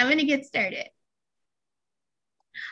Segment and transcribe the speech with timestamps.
[0.00, 0.86] I'm going to get started.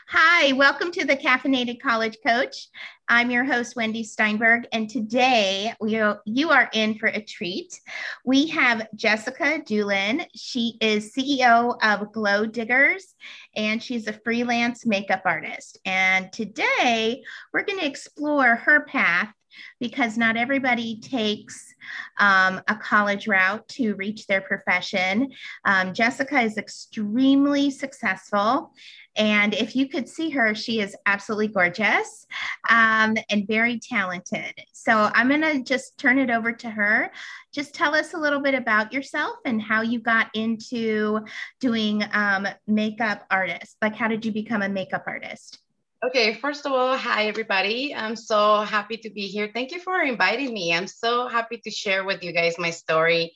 [0.09, 2.69] Hi, welcome to the Caffeinated College Coach.
[3.07, 7.79] I'm your host, Wendy Steinberg, and today we are, you are in for a treat.
[8.25, 10.23] We have Jessica Doolin.
[10.35, 13.15] She is CEO of Glow Diggers,
[13.55, 15.79] and she's a freelance makeup artist.
[15.85, 17.23] And today
[17.53, 19.35] we're going to explore her path
[19.81, 21.75] because not everybody takes
[22.19, 25.31] um, a college route to reach their profession.
[25.65, 28.73] Um, Jessica is extremely successful.
[29.17, 32.27] And if you could see her, she is absolutely gorgeous
[32.71, 34.55] um, and very talented.
[34.73, 37.11] So I'm going to just turn it over to her.
[37.53, 41.21] Just tell us a little bit about yourself and how you got into
[41.61, 43.77] doing um, makeup artist.
[43.83, 45.59] Like, how did you become a makeup artist?
[46.01, 47.93] Okay, first of all, hi everybody.
[47.93, 49.51] I'm so happy to be here.
[49.53, 50.73] Thank you for inviting me.
[50.73, 53.35] I'm so happy to share with you guys my story.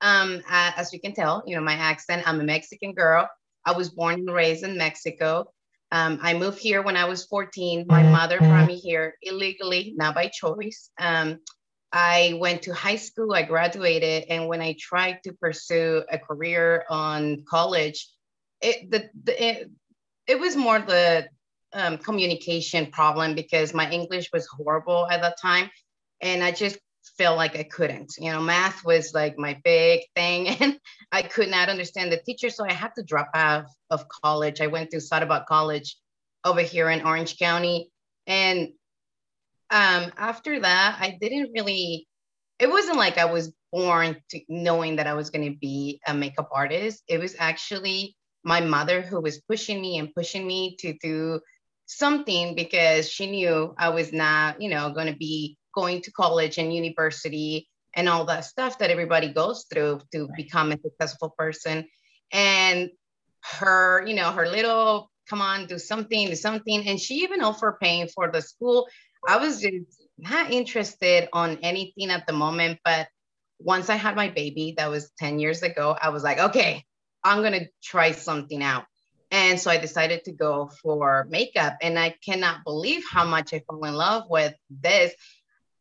[0.00, 3.28] Um, as you can tell, you know, my accent, I'm a Mexican girl.
[3.64, 5.52] I was born and raised in Mexico.
[5.92, 7.86] Um, I moved here when I was 14.
[7.86, 10.90] My mother brought me here illegally, not by choice.
[10.98, 11.38] Um,
[11.92, 16.84] I went to high school, I graduated, and when I tried to pursue a career
[16.90, 18.08] on college,
[18.60, 19.70] it, the, the, it,
[20.26, 21.28] it was more the
[21.72, 25.70] um, communication problem because my English was horrible at that time.
[26.20, 26.78] And I just
[27.16, 28.12] felt like I couldn't.
[28.18, 30.78] You know, math was like my big thing, and
[31.12, 32.50] I could not understand the teacher.
[32.50, 34.60] So I had to drop out of college.
[34.60, 35.96] I went to Saddleback College
[36.44, 37.90] over here in Orange County.
[38.26, 38.68] And
[39.70, 42.06] um, after that, I didn't really,
[42.58, 46.14] it wasn't like I was born to knowing that I was going to be a
[46.14, 47.02] makeup artist.
[47.08, 51.40] It was actually my mother who was pushing me and pushing me to do
[51.96, 56.58] something because she knew I was not, you know, going to be going to college
[56.58, 60.36] and university and all that stuff that everybody goes through to right.
[60.36, 61.86] become a successful person.
[62.32, 62.90] And
[63.42, 66.86] her, you know, her little, come on, do something, do something.
[66.86, 68.88] And she even offered paying for the school.
[69.26, 72.78] I was just not interested on anything at the moment.
[72.84, 73.08] But
[73.58, 76.84] once I had my baby, that was 10 years ago, I was like, okay,
[77.24, 78.84] I'm going to try something out.
[79.30, 81.76] And so I decided to go for makeup.
[81.82, 85.12] And I cannot believe how much I fell in love with this.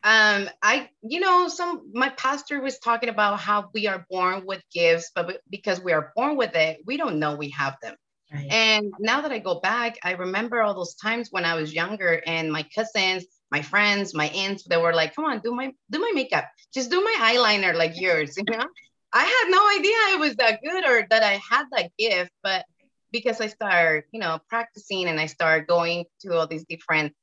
[0.03, 4.63] Um, I, you know, some my pastor was talking about how we are born with
[4.73, 7.95] gifts, but because we are born with it, we don't know we have them.
[8.33, 8.47] Right.
[8.51, 12.21] And now that I go back, I remember all those times when I was younger
[12.25, 15.99] and my cousins, my friends, my aunts, they were like, come on, do my do
[15.99, 16.45] my makeup.
[16.73, 18.65] Just do my eyeliner like yours, you know?
[19.11, 22.63] I had no idea I was that good or that I had that gift, but
[23.11, 27.13] because I started, you know, practicing and I started going to all these different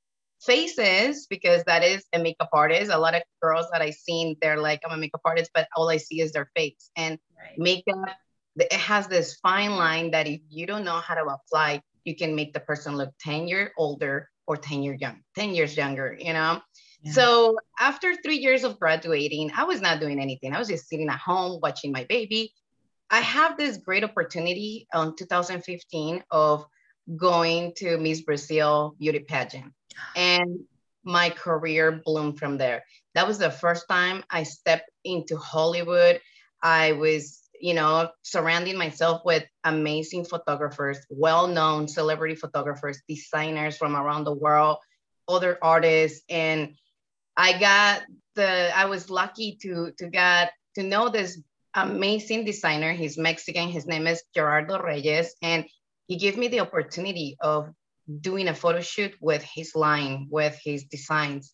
[0.42, 2.90] faces because that is a makeup artist.
[2.90, 5.88] A lot of girls that I seen, they're like, I'm a makeup artist, but all
[5.88, 6.90] I see is their face.
[6.96, 7.58] And right.
[7.58, 8.08] makeup,
[8.56, 12.34] it has this fine line that if you don't know how to apply, you can
[12.34, 16.32] make the person look 10 years older or 10 years young, 10 years younger, you
[16.32, 16.60] know?
[17.02, 17.12] Yeah.
[17.12, 20.54] So after three years of graduating, I was not doing anything.
[20.54, 22.52] I was just sitting at home watching my baby
[23.10, 26.66] I have this great opportunity on 2015 of
[27.16, 29.72] going to Miss Brazil beauty pageant.
[30.16, 30.60] And
[31.04, 32.84] my career bloomed from there.
[33.14, 36.20] That was the first time I stepped into Hollywood.
[36.62, 44.24] I was, you know, surrounding myself with amazing photographers, well-known celebrity photographers, designers from around
[44.24, 44.78] the world,
[45.28, 46.24] other artists.
[46.28, 46.74] And
[47.36, 48.02] I got
[48.34, 51.40] the, I was lucky to to get to know this
[51.76, 52.92] amazing designer.
[52.92, 53.68] He's Mexican.
[53.68, 55.34] His name is Gerardo Reyes.
[55.42, 55.66] And
[56.06, 57.68] he gave me the opportunity of
[58.20, 61.52] doing a photo shoot with his line, with his designs.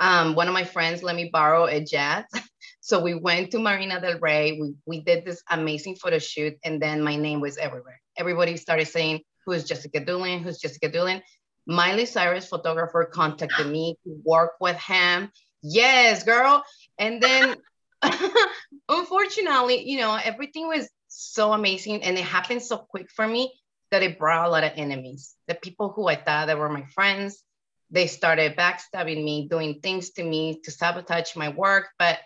[0.00, 2.26] Um, one of my friends let me borrow a jet.
[2.84, 4.58] So we went to Marina del Rey.
[4.60, 6.54] We, we did this amazing photo shoot.
[6.64, 8.00] And then my name was everywhere.
[8.16, 10.42] Everybody started saying, Who's Jessica Doolin?
[10.42, 11.22] Who's Jessica Doolin?
[11.64, 15.30] Miley Cyrus photographer contacted me to work with him.
[15.62, 16.64] Yes, girl.
[16.98, 17.54] And then
[18.88, 23.52] unfortunately, you know, everything was so amazing and it happened so quick for me
[23.90, 25.34] that it brought a lot of enemies.
[25.48, 27.42] The people who I thought that were my friends,
[27.90, 31.90] they started backstabbing me, doing things to me to sabotage my work.
[31.98, 32.18] But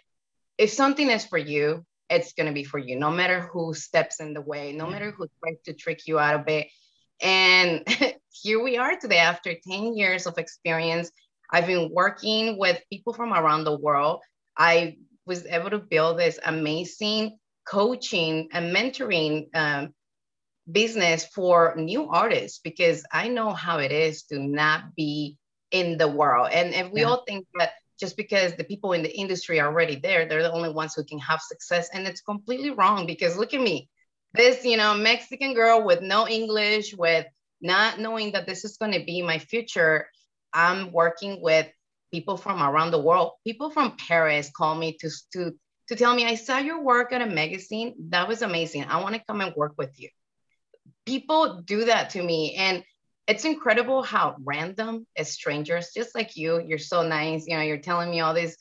[0.58, 4.20] if something is for you, it's going to be for you, no matter who steps
[4.20, 6.68] in the way, no matter who tries to trick you out of it.
[7.20, 7.84] And
[8.30, 11.10] here we are today after 10 years of experience.
[11.50, 14.22] I've been working with people from around the world.
[14.56, 19.92] I was able to build this amazing coaching and mentoring um,
[20.70, 25.36] business for new artists because I know how it is to not be
[25.70, 26.48] in the world.
[26.52, 27.08] And if we yeah.
[27.08, 30.52] all think that just because the people in the industry are already there, they're the
[30.52, 31.88] only ones who can have success.
[31.92, 33.88] And it's completely wrong because look at me.
[34.34, 37.26] this, you know, Mexican girl with no English, with
[37.60, 40.08] not knowing that this is going to be my future.
[40.52, 41.68] I'm working with
[42.12, 43.32] people from around the world.
[43.44, 45.52] People from Paris call me to, to,
[45.88, 47.94] to tell me, I saw your work at a magazine.
[48.10, 48.84] That was amazing.
[48.84, 50.08] I want to come and work with you.
[51.04, 52.54] People do that to me.
[52.54, 52.84] And
[53.26, 57.46] it's incredible how random as strangers, just like you, you're so nice.
[57.46, 58.56] You know, you're telling me all these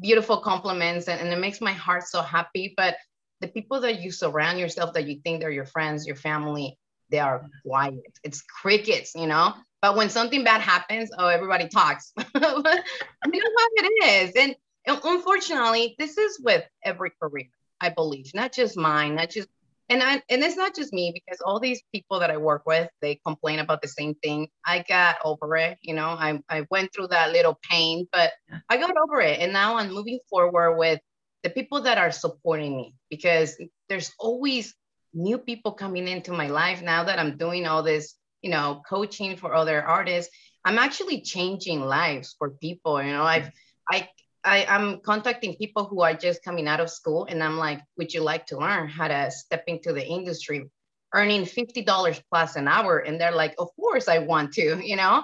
[0.00, 2.74] beautiful compliments and, and it makes my heart so happy.
[2.76, 2.96] But
[3.40, 6.78] the people that you surround yourself that you think they're your friends, your family,
[7.10, 8.18] they are quiet.
[8.24, 9.54] It's crickets, you know.
[9.82, 12.12] But when something bad happens, oh, everybody talks.
[12.34, 14.32] you know how it is.
[14.36, 14.56] And,
[14.86, 17.48] unfortunately, this is with every career,
[17.80, 19.48] I believe, not just mine, not just
[19.88, 22.88] and I and it's not just me because all these people that I work with,
[23.00, 24.48] they complain about the same thing.
[24.64, 26.08] I got over it, you know.
[26.08, 28.32] I I went through that little pain, but
[28.68, 31.00] I got over it, and now I'm moving forward with
[31.42, 34.74] the people that are supporting me because there's always
[35.12, 39.36] new people coming into my life now that I'm doing all this, you know, coaching
[39.36, 40.34] for other artists.
[40.64, 43.02] I'm actually changing lives for people.
[43.02, 43.50] You know, I've
[43.90, 44.08] I
[44.44, 48.12] I, I'm contacting people who are just coming out of school and I'm like, would
[48.12, 50.68] you like to learn how to step into the industry,
[51.14, 52.98] earning $50 plus an hour?
[52.98, 55.22] And they're like, of course I want to, you know?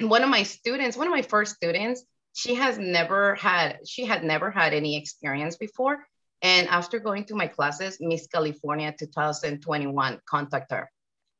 [0.00, 2.04] One of my students, one of my first students,
[2.38, 6.06] she has never had she had never had any experience before
[6.40, 10.90] and after going to my classes miss california 2021 contacted her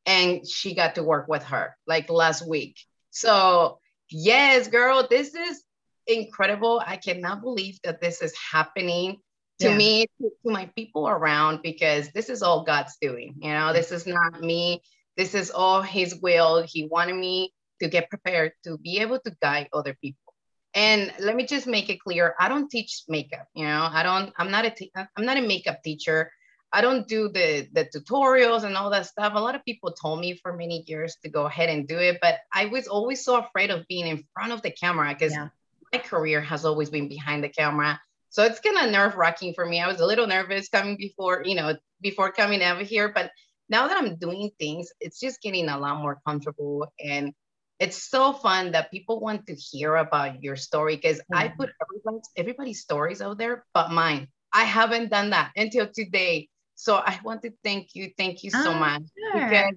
[0.08, 2.80] and she got to work with her like last week.
[3.10, 3.78] So
[4.10, 5.62] yes girl this is
[6.06, 6.82] incredible.
[6.84, 9.18] I cannot believe that this is happening
[9.60, 9.76] to yeah.
[9.76, 13.72] me to, to my people around because this is all god's doing you know?
[13.72, 14.82] This is not me.
[15.16, 16.64] This is all his will.
[16.66, 17.52] He wanted me
[17.82, 20.32] to get prepared to be able to guide other people.
[20.74, 23.88] And let me just make it clear i don't teach makeup you know?
[23.92, 26.30] I don't i'm not a te- i'm not a makeup teacher
[26.72, 30.20] i don't do the the tutorials and all that stuff a lot of people told
[30.20, 33.36] me for many years to go ahead and do it but i was always so
[33.36, 35.48] afraid of being in front of the camera because yeah.
[35.92, 38.00] my career has always been behind the camera
[38.30, 41.42] so it's kind of nerve wracking for me i was a little nervous coming before
[41.44, 43.30] you know before coming over here but
[43.68, 47.32] now that i'm doing things it's just getting a lot more comfortable and
[47.78, 51.38] it's so fun that people want to hear about your story because mm-hmm.
[51.38, 54.28] I put everybody's, everybody's stories out there, but mine.
[54.52, 56.48] I haven't done that until today.
[56.78, 58.12] So I want to thank you.
[58.16, 59.02] Thank you so oh, much.
[59.32, 59.48] Sure.
[59.48, 59.74] Because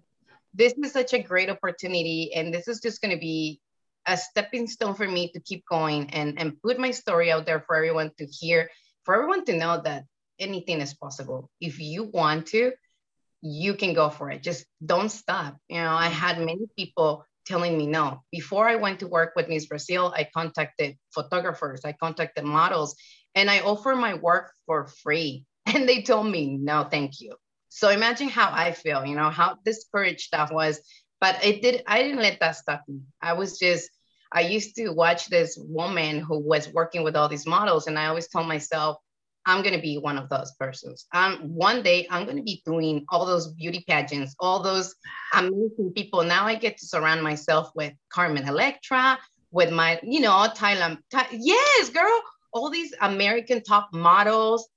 [0.54, 2.32] this is such a great opportunity.
[2.36, 3.60] And this is just going to be
[4.06, 7.62] a stepping stone for me to keep going and, and put my story out there
[7.66, 8.70] for everyone to hear,
[9.04, 10.04] for everyone to know that
[10.38, 11.50] anything is possible.
[11.60, 12.72] If you want to,
[13.42, 14.44] you can go for it.
[14.44, 15.58] Just don't stop.
[15.70, 18.22] You know, I had many people telling me no.
[18.32, 22.96] Before I went to work with Miss Brazil, I contacted photographers, I contacted models,
[23.34, 25.46] and I offer my work for free.
[25.66, 27.36] And they told me no, thank you.
[27.70, 30.80] So imagine how I feel, you know, how discouraged that was.
[31.22, 33.02] But it did, I didn't let that stop me.
[33.22, 33.90] I was just,
[34.32, 38.08] I used to watch this woman who was working with all these models, and I
[38.08, 38.98] always told myself,
[39.46, 41.06] I'm going to be one of those persons.
[41.14, 44.96] Um, one day I'm going to be doing all those beauty pageants, all those
[45.34, 46.24] amazing people.
[46.24, 49.18] Now I get to surround myself with Carmen Electra,
[49.52, 51.00] with my, you know, Thailand.
[51.12, 52.22] Thai, yes, girl,
[52.54, 54.70] all these American top models,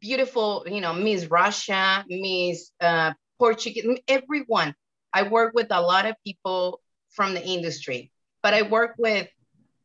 [0.00, 4.74] beautiful, you know, Miss Russia, Miss uh, Portuguese, everyone.
[5.12, 8.10] I work with a lot of people from the industry,
[8.42, 9.28] but I work with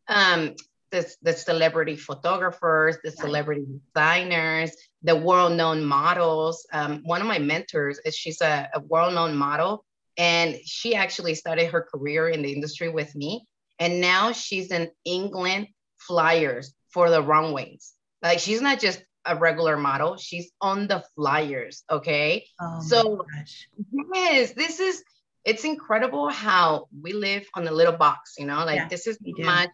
[0.07, 0.55] um,
[0.91, 4.71] the, the celebrity photographers, the celebrity designers,
[5.03, 6.65] the world-known models.
[6.71, 9.83] Um, one of my mentors is she's a, a world-known model,
[10.17, 13.45] and she actually started her career in the industry with me,
[13.79, 15.67] and now she's in England
[15.97, 17.93] flyers for the runways.
[18.21, 21.83] Like she's not just a regular model; she's on the flyers.
[21.89, 23.25] Okay, oh so
[24.13, 25.03] yes, this is
[25.45, 28.35] it's incredible how we live on a little box.
[28.37, 29.67] You know, like yeah, this is my,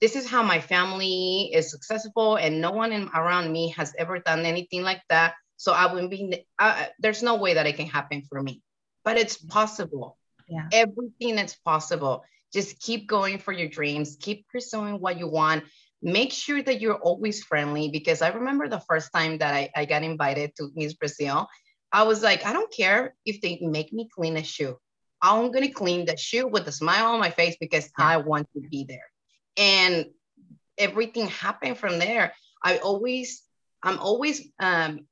[0.00, 4.18] this is how my family is successful and no one in, around me has ever
[4.18, 5.34] done anything like that.
[5.56, 8.60] So i wouldn't be uh, there's no way that it can happen for me
[9.04, 10.16] but it's possible.
[10.48, 10.68] Yeah.
[10.72, 12.24] Everything that's possible.
[12.52, 14.16] Just keep going for your dreams.
[14.20, 15.64] Keep pursuing what you want
[16.04, 19.86] make sure that you're always friendly because i remember the first time that i, I
[19.86, 21.48] got invited to miss brazil
[21.92, 24.76] i was like i don't care if they make me clean a shoe.
[25.22, 28.46] I'm going to clean the shoe with a smile on my face because i want
[28.52, 29.08] to be there.
[29.56, 30.06] And
[30.76, 32.34] everything happened from there.
[32.62, 33.42] I always
[33.82, 35.06] i'm always um,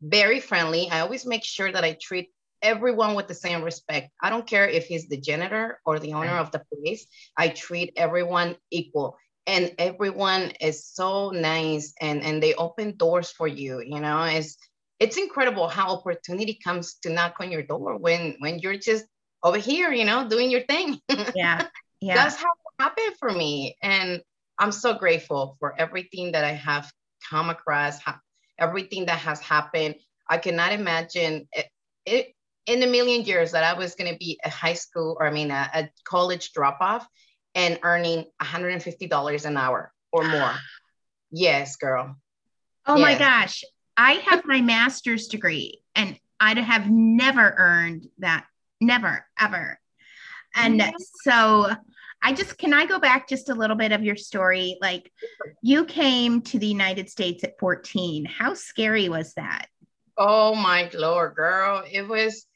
[0.00, 0.88] very friendly.
[0.90, 2.30] I always make sure that i treat
[2.62, 4.10] everyone with the same respect.
[4.22, 7.06] I don't care if he's the janitor or the owner of the place.
[7.36, 13.46] I treat everyone equal and everyone is so nice and and they open doors for
[13.46, 14.56] you you know it's
[14.98, 19.04] it's incredible how opportunity comes to knock on your door when when you're just
[19.42, 21.00] over here, you know, doing your thing.
[21.34, 21.66] Yeah.
[21.98, 22.14] Yeah.
[22.16, 23.74] That's how it happened for me.
[23.82, 24.20] And
[24.58, 26.92] I'm so grateful for everything that I have
[27.30, 27.98] come across,
[28.58, 29.94] everything that has happened.
[30.28, 31.66] I cannot imagine it,
[32.04, 32.34] it
[32.66, 35.30] in a million years that I was going to be a high school or I
[35.30, 37.08] mean a, a college drop off
[37.56, 40.52] and earning $150 an hour or more.
[41.32, 42.14] yes, girl.
[42.86, 43.02] Oh yes.
[43.02, 43.64] my gosh.
[43.96, 48.44] I have my master's degree and I'd have never earned that.
[48.80, 49.80] Never, ever.
[50.54, 50.94] And mm-hmm.
[51.22, 51.74] so
[52.22, 54.76] I just can I go back just a little bit of your story?
[54.82, 55.10] Like
[55.62, 58.26] you came to the United States at 14.
[58.26, 59.66] How scary was that?
[60.18, 61.84] Oh my lord, girl.
[61.90, 62.46] It was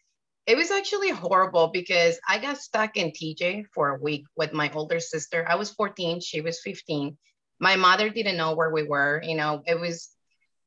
[0.47, 4.71] it was actually horrible because I got stuck in TJ for a week with my
[4.73, 5.47] older sister.
[5.49, 7.17] I was 14, she was 15.
[7.61, 9.23] My mother didn't know where we were.
[9.25, 10.09] You know, it was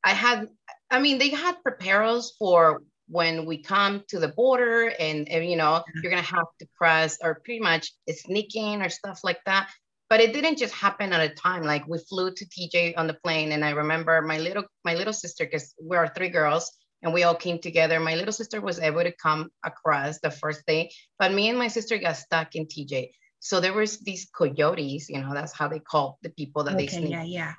[0.04, 0.48] I had
[0.90, 5.48] I mean, they had prepared us for when we come to the border and, and
[5.48, 9.68] you know you're gonna have to cross or pretty much sneaking or stuff like that
[10.08, 13.14] but it didn't just happen at a time like we flew to tj on the
[13.22, 16.72] plane and i remember my little my little sister because we are three girls
[17.04, 20.66] and we all came together my little sister was able to come across the first
[20.66, 25.08] day but me and my sister got stuck in tj so there was these coyotes
[25.08, 27.52] you know that's how they call the people that okay, they sneak yeah yeah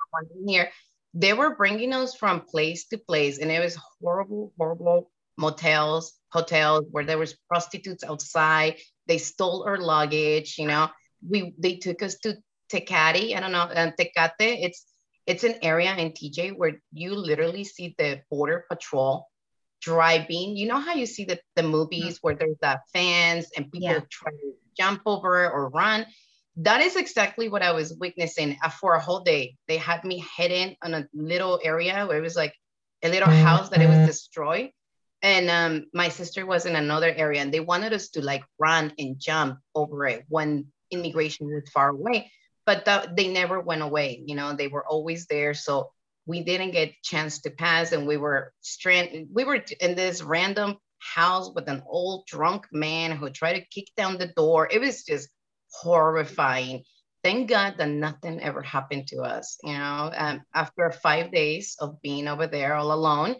[0.46, 0.68] here
[1.14, 6.86] they were bringing us from place to place and it was horrible horrible motels, hotels
[6.90, 8.76] where there was prostitutes outside.
[9.06, 10.56] They stole our luggage.
[10.58, 10.88] You know,
[11.26, 12.36] we they took us to
[12.72, 13.36] Tecate.
[13.36, 14.64] I don't know, and Tecate.
[14.64, 14.84] It's
[15.26, 19.26] it's an area in TJ where you literally see the border patrol
[19.80, 20.56] driving.
[20.56, 22.26] You know how you see the, the movies mm-hmm.
[22.26, 24.00] where there's the fans and people yeah.
[24.10, 26.06] try to jump over or run.
[26.56, 29.56] That is exactly what I was witnessing uh, for a whole day.
[29.68, 32.54] They had me hidden on a little area where it was like
[33.02, 34.70] a little house that it was destroyed
[35.22, 38.92] and um, my sister was in another area and they wanted us to like run
[38.98, 42.30] and jump over it when immigration was far away
[42.64, 45.90] but that, they never went away you know they were always there so
[46.26, 50.22] we didn't get a chance to pass and we were stranded we were in this
[50.22, 54.80] random house with an old drunk man who tried to kick down the door it
[54.80, 55.28] was just
[55.72, 56.82] horrifying
[57.22, 62.00] thank god that nothing ever happened to us you know um, after five days of
[62.02, 63.36] being over there all alone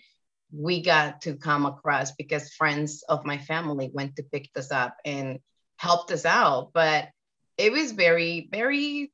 [0.52, 4.96] we got to come across because friends of my family went to pick us up
[5.04, 5.38] and
[5.76, 6.70] helped us out.
[6.72, 7.08] But
[7.56, 9.12] it was very, very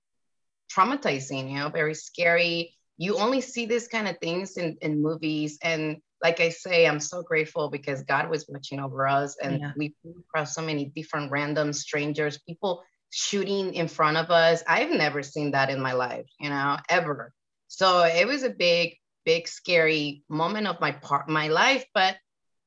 [0.70, 2.76] traumatizing, you know, very scary.
[2.99, 5.58] You only see this kind of things in, in movies.
[5.62, 9.72] And like I say, I'm so grateful because God was watching over us and yeah.
[9.76, 14.62] we came across so many different random strangers, people shooting in front of us.
[14.66, 17.32] I've never seen that in my life, you know, ever.
[17.68, 22.16] So it was a big big scary moment of my part my life but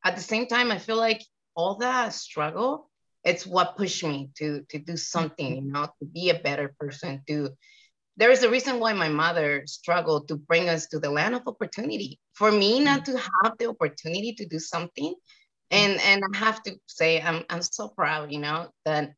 [0.03, 1.21] at the same time i feel like
[1.55, 2.89] all that struggle
[3.23, 7.21] it's what pushed me to to do something you know to be a better person
[7.27, 7.49] to
[8.17, 11.47] there is a reason why my mother struggled to bring us to the land of
[11.47, 15.13] opportunity for me not to have the opportunity to do something
[15.71, 19.11] and and i have to say i'm, I'm so proud you know that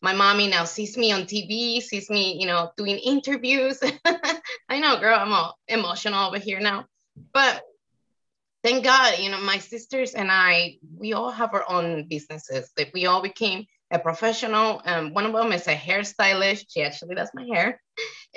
[0.00, 3.80] my mommy now sees me on TV, sees me, you know, doing interviews.
[4.68, 6.86] I know, girl, I'm all emotional over here now.
[7.32, 7.62] But
[8.62, 12.70] thank God, you know, my sisters and I, we all have our own businesses.
[12.76, 14.80] That we all became a professional.
[14.84, 16.66] Um, one of them is a hairstylist.
[16.68, 17.80] She actually does my hair.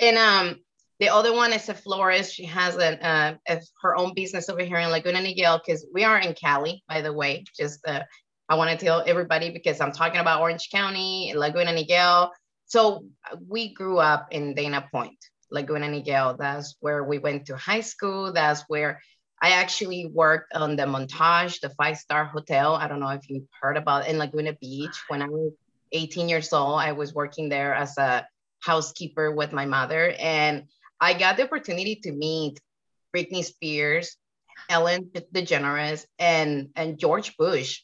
[0.00, 0.56] And um,
[1.00, 2.34] the other one is a florist.
[2.34, 6.04] She has a, uh, a her own business over here in Laguna Niguel because we
[6.04, 8.00] are in Cali, by the way, just uh,
[8.48, 12.30] I want to tell everybody because I'm talking about Orange County, Laguna Niguel.
[12.66, 13.04] So
[13.48, 15.16] we grew up in Dana Point,
[15.50, 16.38] Laguna Niguel.
[16.38, 18.32] That's where we went to high school.
[18.32, 19.00] That's where
[19.40, 22.74] I actually worked on the Montage, the five star hotel.
[22.74, 25.02] I don't know if you've heard about it, in Laguna Beach.
[25.08, 25.52] When I was
[25.92, 28.26] 18 years old, I was working there as a
[28.62, 30.14] housekeeper with my mother.
[30.18, 30.64] And
[31.00, 32.60] I got the opportunity to meet
[33.14, 34.16] Britney Spears,
[34.68, 37.80] Ellen DeGeneres, and, and George Bush.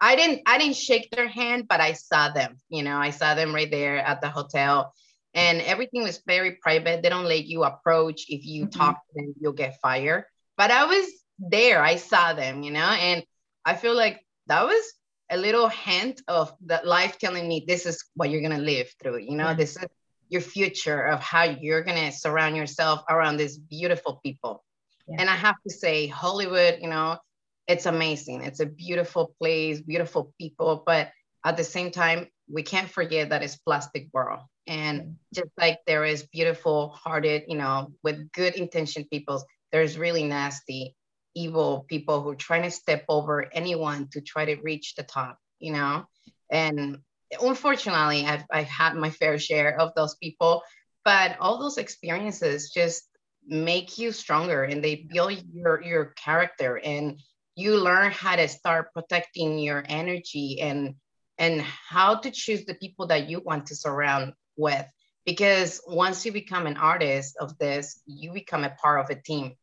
[0.00, 2.56] I didn't I didn't shake their hand, but I saw them.
[2.70, 4.94] You know, I saw them right there at the hotel,
[5.34, 7.02] and everything was very private.
[7.02, 8.24] They don't let you approach.
[8.28, 8.78] If you mm-hmm.
[8.78, 10.24] talk to them, you'll get fired.
[10.56, 11.06] But I was
[11.38, 11.82] there.
[11.82, 12.62] I saw them.
[12.62, 13.22] You know, and
[13.64, 14.92] I feel like that was
[15.30, 19.18] a little hint of that life telling me this is what you're gonna live through.
[19.18, 19.54] You know, yeah.
[19.54, 19.86] this is
[20.30, 24.64] your future of how you're gonna surround yourself around these beautiful people.
[25.06, 25.16] Yeah.
[25.18, 27.18] And I have to say, Hollywood, you know,
[27.66, 28.42] it's amazing.
[28.42, 31.10] It's a beautiful place, beautiful people, but
[31.44, 34.40] at the same time, we can't forget that it's plastic world.
[34.66, 40.24] And just like there is beautiful hearted, you know, with good intention people, there's really
[40.24, 40.96] nasty
[41.34, 45.38] evil people who are trying to step over anyone to try to reach the top,
[45.58, 46.04] you know?
[46.50, 46.98] And
[47.40, 50.62] unfortunately, I've, I've had my fair share of those people,
[51.04, 53.04] but all those experiences just
[53.46, 57.20] make you stronger and they build your, your character and
[57.56, 60.94] you learn how to start protecting your energy and
[61.38, 64.84] and how to choose the people that you want to surround with.
[65.24, 69.54] Because once you become an artist of this you become a part of a team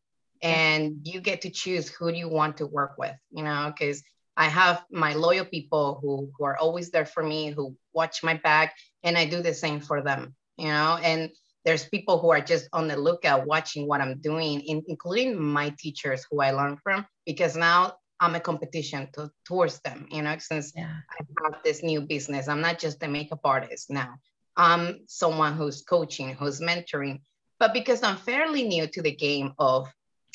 [0.41, 4.03] and you get to choose who do you want to work with you know because
[4.37, 8.35] i have my loyal people who, who are always there for me who watch my
[8.35, 11.29] back and i do the same for them you know and
[11.65, 15.73] there's people who are just on the lookout watching what i'm doing in, including my
[15.77, 20.35] teachers who i learn from because now i'm a competition to, towards them you know
[20.39, 20.95] since yeah.
[21.11, 24.13] i have this new business i'm not just a makeup artist now
[24.55, 27.19] i'm someone who's coaching who's mentoring
[27.59, 29.87] but because i'm fairly new to the game of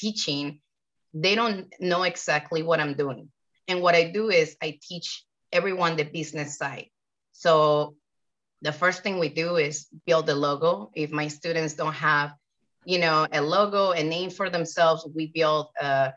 [0.02, 0.60] teaching,
[1.14, 3.30] they don't know exactly what I'm doing.
[3.68, 6.86] And what I do is I teach everyone the business side.
[7.32, 7.96] So
[8.62, 10.90] the first thing we do is build a logo.
[10.94, 12.34] If my students don't have,
[12.84, 16.12] you know, a logo, a name for themselves, we build a,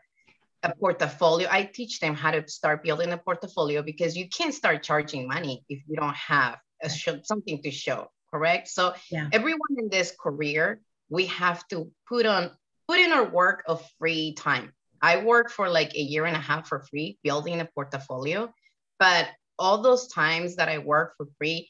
[0.62, 1.48] a portfolio.
[1.50, 5.64] I teach them how to start building a portfolio because you can't start charging money
[5.68, 8.68] if you don't have a show, something to show, correct?
[8.68, 9.28] So yeah.
[9.32, 12.50] everyone in this career, we have to put on
[12.88, 14.72] put in our work of free time.
[15.02, 18.52] I worked for like a year and a half for free building a portfolio,
[18.98, 21.68] but all those times that I worked for free,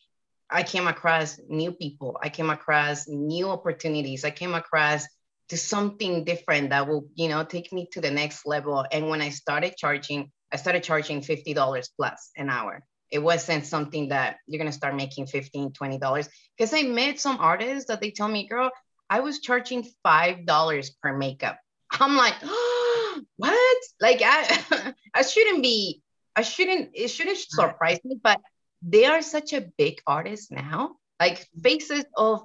[0.51, 2.19] I came across new people.
[2.23, 4.25] I came across new opportunities.
[4.25, 5.07] I came across
[5.49, 8.85] to something different that will, you know, take me to the next level.
[8.91, 12.85] And when I started charging, I started charging $50 plus an hour.
[13.11, 16.29] It wasn't something that you're going to start making $15, $20.
[16.57, 18.71] Because I met some artists that they tell me, girl,
[19.09, 21.59] I was charging $5 per makeup.
[21.93, 22.76] I'm like, oh,
[23.37, 23.83] what?
[24.01, 26.03] Like I I shouldn't be,
[26.35, 28.41] I shouldn't, it shouldn't surprise me, but
[28.83, 30.97] they are such a big artist now.
[31.19, 32.43] Like faces of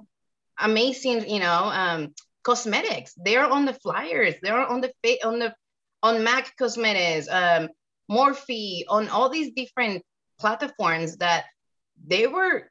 [0.58, 3.12] amazing, you know, um, cosmetics.
[3.16, 5.54] They're on the flyers, they're on the fa- on the
[6.02, 7.68] on MAC Cosmetics, um,
[8.10, 10.02] Morphe, on all these different
[10.40, 11.44] platforms that
[12.04, 12.68] they were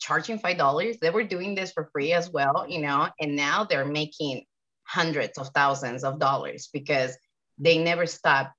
[0.00, 0.96] charging five dollars.
[1.00, 4.44] They were doing this for free as well, you know, and now they're making
[4.84, 7.16] hundreds of thousands of dollars because
[7.58, 8.52] they never stop.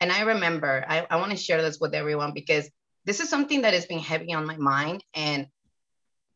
[0.00, 2.68] And I remember, I, I want to share this with everyone because
[3.04, 5.04] this is something that has been heavy on my mind.
[5.14, 5.46] And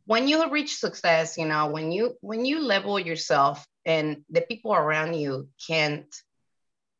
[0.06, 4.74] when you reach success, you know, when you when you level yourself and the people
[4.74, 6.14] around you can't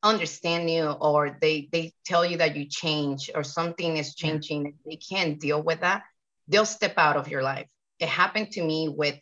[0.02, 4.96] understand you or they they tell you that you change or something is changing, they
[4.96, 6.02] can't deal with that
[6.48, 7.66] they'll step out of your life.
[7.98, 9.18] It happened to me with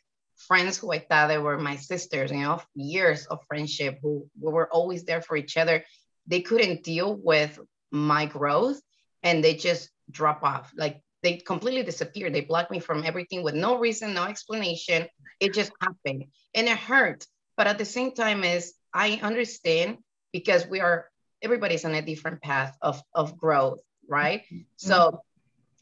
[0.47, 4.51] friends who I thought they were my sisters, you know, years of friendship who, who
[4.51, 5.85] were always there for each other.
[6.27, 7.59] They couldn't deal with
[7.91, 8.81] my growth
[9.23, 10.73] and they just drop off.
[10.77, 12.35] Like they completely disappeared.
[12.35, 15.07] They blocked me from everything with no reason, no explanation.
[15.41, 16.25] It just happened
[16.55, 17.27] and it hurt.
[17.57, 19.99] But at the same time, is I understand
[20.33, 21.07] because we are
[21.43, 24.43] everybody's on a different path of, of growth, right?
[24.43, 24.63] Mm-hmm.
[24.77, 25.23] So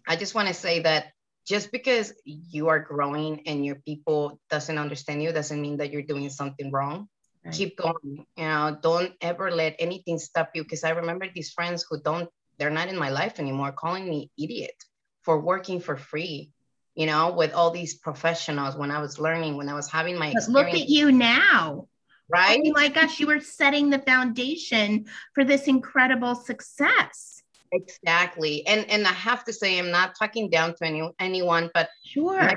[0.07, 1.13] I just want to say that
[1.51, 6.11] just because you are growing and your people doesn't understand you doesn't mean that you're
[6.15, 7.09] doing something wrong.
[7.43, 7.55] Right.
[7.55, 11.81] keep going you know don't ever let anything stop you because i remember these friends
[11.89, 14.77] who don't they're not in my life anymore calling me idiot
[15.25, 16.53] for working for free
[17.01, 20.35] you know with all these professionals when i was learning when i was having my
[20.49, 21.89] look at you now.
[22.29, 22.61] Right?
[22.63, 27.41] Oh my gosh you were setting the foundation for this incredible success
[27.73, 28.67] Exactly.
[28.67, 32.41] And and I have to say, I'm not talking down to any, anyone, but sure.
[32.41, 32.55] my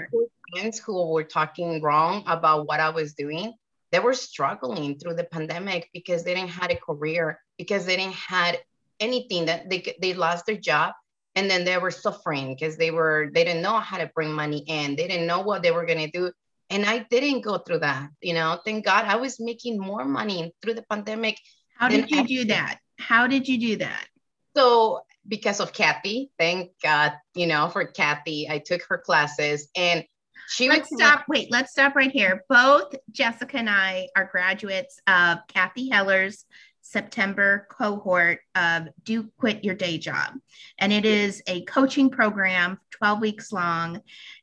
[0.51, 3.53] friends who were talking wrong about what I was doing,
[3.91, 8.15] they were struggling through the pandemic because they didn't have a career, because they didn't
[8.15, 8.59] had
[8.99, 10.93] anything that they they lost their job
[11.35, 14.63] and then they were suffering because they were they didn't know how to bring money
[14.67, 14.95] in.
[14.95, 16.31] They didn't know what they were going to do
[16.69, 18.57] and i didn't go through that you know?
[18.63, 21.37] Thank god i was making more money through the pandemic
[21.75, 22.79] how did you do that?
[22.97, 24.07] How did you do that
[24.55, 30.03] so because of Cathy, thank God, you know, for Cathy, I took her classes and
[30.49, 31.23] she let's stop.
[31.29, 32.43] Wait, let's stop right here.
[32.49, 36.45] Both Jessica and I are graduates of Cathy Heller's
[36.81, 40.33] September cohort of Do Quit Your Day Job.
[40.77, 44.01] And it is a coaching program, 12 weeks long,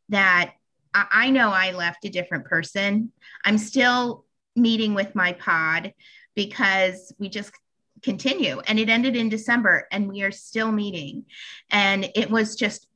[0.09, 0.53] that
[0.94, 3.12] I know I left a different person.
[3.44, 4.25] I'm still
[4.57, 5.92] meeting with my pod
[6.35, 7.53] because we just
[8.02, 8.60] continue.
[8.66, 11.24] And it ended in December and we are still meeting.
[11.70, 12.86] And it was just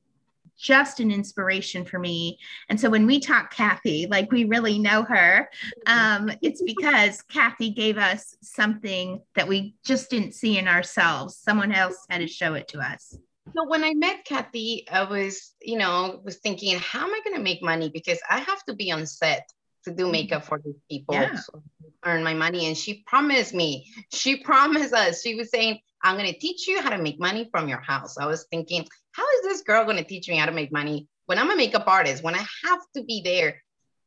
[0.57, 2.39] just an inspiration for me.
[2.69, 5.51] And so when we talk Cathy, like we really know her,
[5.87, 11.37] um, it's because Cathy gave us something that we just didn't see in ourselves.
[11.37, 13.19] Someone else had to show it to us.
[13.55, 17.37] So when I met Cathy, I was, you know, was thinking, how am I going
[17.37, 17.91] to make money?
[17.91, 19.51] Because I have to be on set
[19.85, 20.13] to do mm-hmm.
[20.13, 21.37] makeup for these people, yeah.
[21.37, 21.63] so
[22.05, 22.67] earn my money.
[22.67, 26.83] And she promised me, she promised us, she was saying, I'm going to teach you
[26.83, 28.19] how to make money from your house.
[28.19, 31.09] I was thinking, how is this girl going to teach me how to make money
[31.27, 33.63] when I'm a makeup artist, when I have to be there?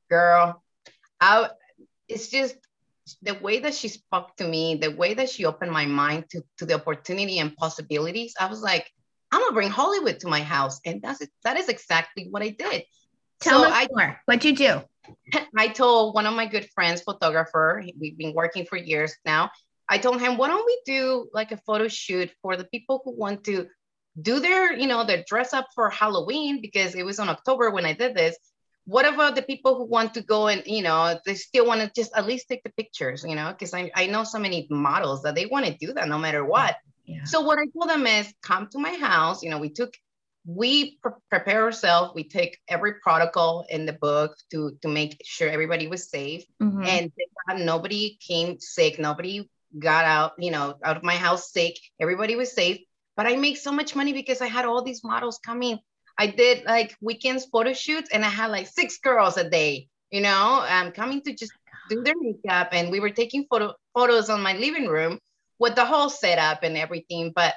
[0.09, 0.63] Girl,
[1.19, 1.49] I,
[2.07, 2.55] it's just
[3.21, 6.43] the way that she spoke to me, the way that she opened my mind to,
[6.59, 8.35] to the opportunity and possibilities.
[8.39, 8.91] I was like,
[9.31, 10.79] I'm gonna bring Hollywood to my house.
[10.85, 12.83] And that's that is exactly what I did.
[13.39, 14.19] Tell so us I, more.
[14.25, 14.81] What'd you do?
[15.57, 19.51] I told one of my good friends, photographer, we've been working for years now.
[19.89, 23.11] I told him, why don't we do like a photo shoot for the people who
[23.15, 23.67] want to
[24.21, 27.85] do their, you know, their dress up for Halloween because it was on October when
[27.85, 28.35] I did this.
[28.85, 31.91] What about the people who want to go and, you know, they still want to
[31.93, 35.23] just at least take the pictures, you know, because I, I know so many models
[35.23, 36.77] that they want to do that no matter what.
[37.05, 37.23] Yeah.
[37.25, 39.43] So what I told them is come to my house.
[39.43, 39.93] You know, we took,
[40.47, 42.13] we pre- prepare ourselves.
[42.15, 46.83] We take every protocol in the book to to make sure everybody was safe, mm-hmm.
[46.83, 47.11] and
[47.65, 48.97] nobody came sick.
[48.97, 51.77] Nobody got out, you know, out of my house sick.
[51.99, 52.79] Everybody was safe.
[53.17, 55.79] But I make so much money because I had all these models coming.
[56.17, 59.89] I did like weekends photo shoots, and I had like six girls a day.
[60.11, 61.51] You know, um, coming to just
[61.89, 65.19] do their makeup, and we were taking photo photos on my living room
[65.59, 67.33] with the whole setup and everything.
[67.35, 67.53] But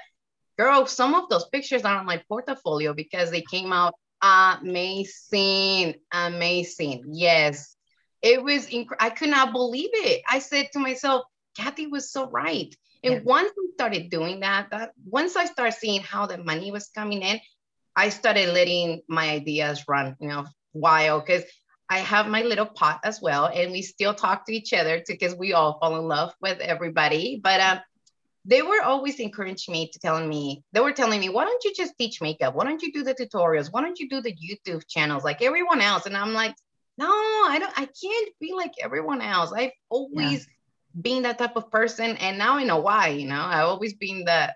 [0.61, 7.05] girl, some of those pictures are on my portfolio because they came out amazing, amazing.
[7.13, 7.77] Yes,
[8.21, 8.67] it was.
[8.67, 10.23] Inc- I could not believe it.
[10.29, 11.25] I said to myself,
[11.57, 12.75] Cathy was so right.
[13.03, 13.21] And yeah.
[13.25, 17.23] once I started doing that, that once I started seeing how the money was coming
[17.23, 17.41] in,
[17.97, 20.45] I started letting my ideas run, you know,
[20.75, 21.45] wild because
[21.89, 25.35] I have my little pot as well, and we still talk to each other because
[25.35, 27.41] we all fall in love with everybody.
[27.43, 27.81] But um,
[28.45, 31.73] they were always encouraging me to telling me they were telling me why don't you
[31.75, 32.55] just teach makeup?
[32.55, 33.69] Why don't you do the tutorials?
[33.71, 36.07] Why don't you do the youtube channels like everyone else?
[36.07, 36.55] And i'm like
[36.99, 39.53] no i don't i can't be like everyone else.
[39.53, 41.01] I've always yeah.
[41.03, 43.43] been that type of person and now i know why you know?
[43.43, 44.55] I've always been the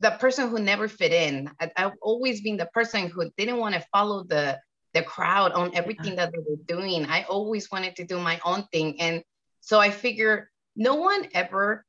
[0.00, 1.48] the person who never fit in.
[1.60, 4.60] I, have always been the person who didn't want to follow the
[4.94, 6.26] the crowd on everything yeah.
[6.26, 7.06] that they were doing.
[7.06, 9.22] I always wanted to do my own thing and
[9.60, 11.84] so i figure no one ever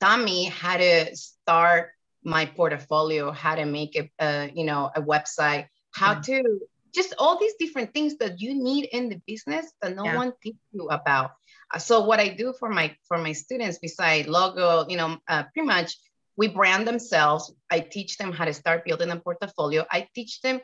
[0.00, 1.90] taught me how to start
[2.24, 6.20] my portfolio, how to make a, uh, you know, a website, how yeah.
[6.20, 6.60] to
[6.94, 10.16] just all these different things that you need in the business that no yeah.
[10.16, 11.32] one teaches you about.
[11.72, 15.44] Uh, so what I do for my for my students, beside logo, you know, uh,
[15.52, 15.96] pretty much
[16.36, 17.52] we brand themselves.
[17.70, 19.84] I teach them how to start building a portfolio.
[19.90, 20.60] I teach them,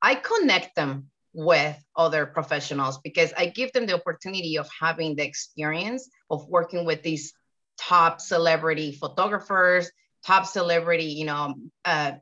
[0.00, 5.24] I connect them with other professionals because I give them the opportunity of having the
[5.24, 7.34] experience of working with these
[7.78, 9.90] top celebrity photographers,
[10.26, 12.12] top celebrity, you know, uh,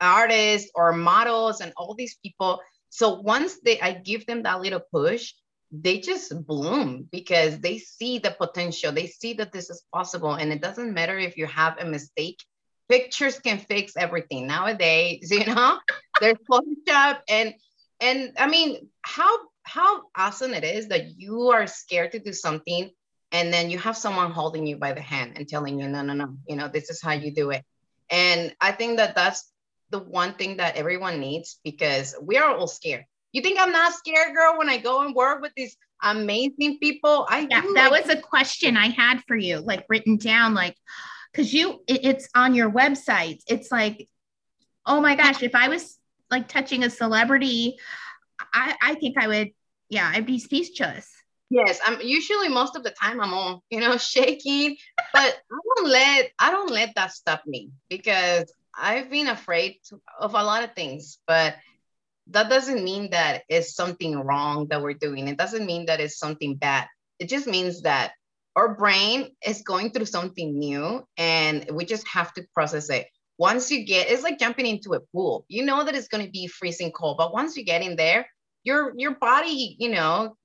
[0.00, 2.60] artists or models and all these people.
[2.88, 5.34] So once they, I give them that little push,
[5.72, 8.90] they just bloom because they see the potential.
[8.90, 10.34] They see that this is possible.
[10.34, 12.42] And it doesn't matter if you have a mistake.
[12.88, 15.78] Pictures can fix everything nowadays, you know,
[16.20, 17.54] there's Photoshop and,
[18.00, 19.30] and I mean, how,
[19.62, 22.90] how awesome it is that you are scared to do something
[23.32, 26.12] and then you have someone holding you by the hand and telling you no no
[26.14, 27.64] no you know this is how you do it.
[28.10, 29.50] And i think that that's
[29.90, 33.04] the one thing that everyone needs because we are all scared.
[33.32, 37.26] You think i'm not scared girl when i go and work with these amazing people?
[37.28, 40.54] I yeah do, that like- was a question i had for you like written down
[40.54, 40.76] like
[41.30, 43.40] because you it, it's on your website.
[43.46, 44.08] It's like
[44.86, 45.98] oh my gosh if i was
[46.30, 47.76] like touching a celebrity
[48.52, 49.50] i i think i would
[49.88, 51.08] yeah i'd be speechless
[51.50, 54.76] Yes, I'm usually most of the time I'm on, you know, shaking,
[55.12, 59.76] but I don't let I don't let that stop me because I've been afraid
[60.18, 61.56] of a lot of things, but
[62.28, 65.26] that doesn't mean that it's something wrong that we're doing.
[65.26, 66.86] It doesn't mean that it's something bad.
[67.18, 68.12] It just means that
[68.54, 73.08] our brain is going through something new and we just have to process it.
[73.38, 75.44] Once you get it's like jumping into a pool.
[75.48, 78.28] You know that it's going to be freezing cold, but once you get in there,
[78.62, 80.36] your your body, you know,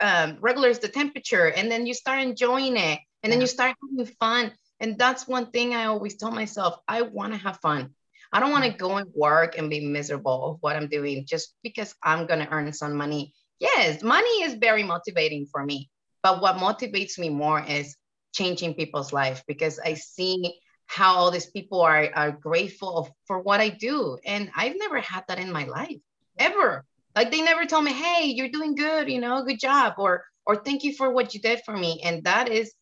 [0.00, 4.14] um, regulars the temperature and then you start enjoying it and then you start having
[4.18, 7.90] fun and that's one thing i always tell myself i want to have fun
[8.32, 11.54] i don't want to go and work and be miserable of what i'm doing just
[11.62, 15.90] because i'm going to earn some money yes money is very motivating for me
[16.22, 17.96] but what motivates me more is
[18.32, 20.58] changing people's life because i see
[20.90, 24.18] how all these people are, are grateful for what I do.
[24.26, 26.00] And I've never had that in my life,
[26.36, 26.84] ever.
[27.14, 30.56] Like they never told me, hey, you're doing good, you know, good job, or or
[30.56, 32.00] thank you for what you did for me.
[32.04, 32.72] And that is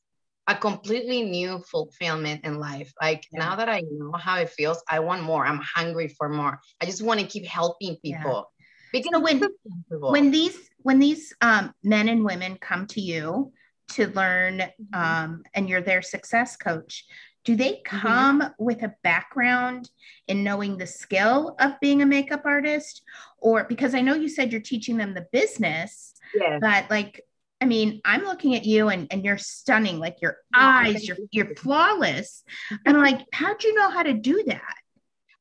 [0.47, 2.93] a completely new fulfillment in life.
[3.01, 3.41] Like yeah.
[3.41, 5.47] now that I know how it feels, I want more.
[5.47, 6.59] I'm hungry for more.
[6.81, 8.51] I just want to keep helping people.
[8.93, 9.01] Yeah.
[9.01, 9.43] Because so when
[9.91, 13.53] when these when these um, men and women come to you
[13.91, 14.95] to learn mm-hmm.
[14.95, 17.05] um, and you're their success coach,
[17.49, 18.63] do they come mm-hmm.
[18.63, 19.89] with a background
[20.27, 23.01] in knowing the skill of being a makeup artist
[23.39, 26.59] or because i know you said you're teaching them the business yeah.
[26.61, 27.23] but like
[27.61, 31.57] I mean, I'm looking at you and, and you're stunning, like your eyes, you're you're
[31.57, 32.45] flawless.
[32.87, 34.75] And I'm like, how'd you know how to do that?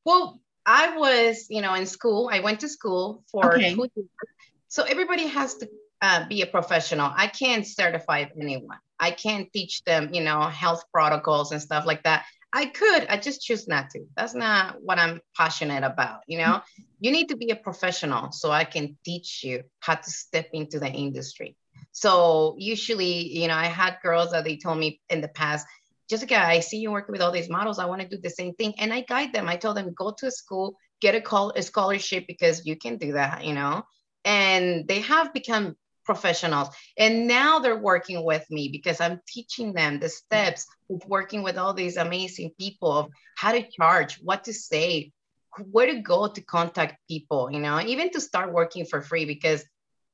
[0.04, 2.28] Well, I was, you know, in school.
[2.34, 3.76] I went to school for okay.
[3.76, 4.10] two years.
[4.68, 5.70] So everybody has to
[6.02, 7.12] uh, be a professional.
[7.16, 8.78] I can't certify anyone.
[9.00, 12.26] I can't teach them, you know, health protocols and stuff like that.
[12.54, 14.06] I could, I just choose not to.
[14.16, 16.22] That's not what I'm passionate about.
[16.28, 16.62] You know,
[17.00, 20.80] you need to be a professional so I can teach you how to step into
[20.80, 21.58] the industry.
[21.92, 25.68] So usually, you know, I had girls that they told me in the past,
[26.10, 27.80] Jessica, I see you working with all these models.
[27.80, 28.74] I want to do the same thing.
[28.80, 29.50] And I guide them.
[29.50, 33.14] I told them, go to school, get a, call, a scholarship because you can do
[33.14, 33.84] that, you know?
[34.24, 35.76] And they have become
[36.08, 36.70] professionals.
[36.98, 41.60] And now they're working with me because I'm teaching them the steps of working with
[41.60, 45.12] all these amazing people of how to charge, what to say,
[45.72, 49.64] where to go to contact people, you know, even to start working for free because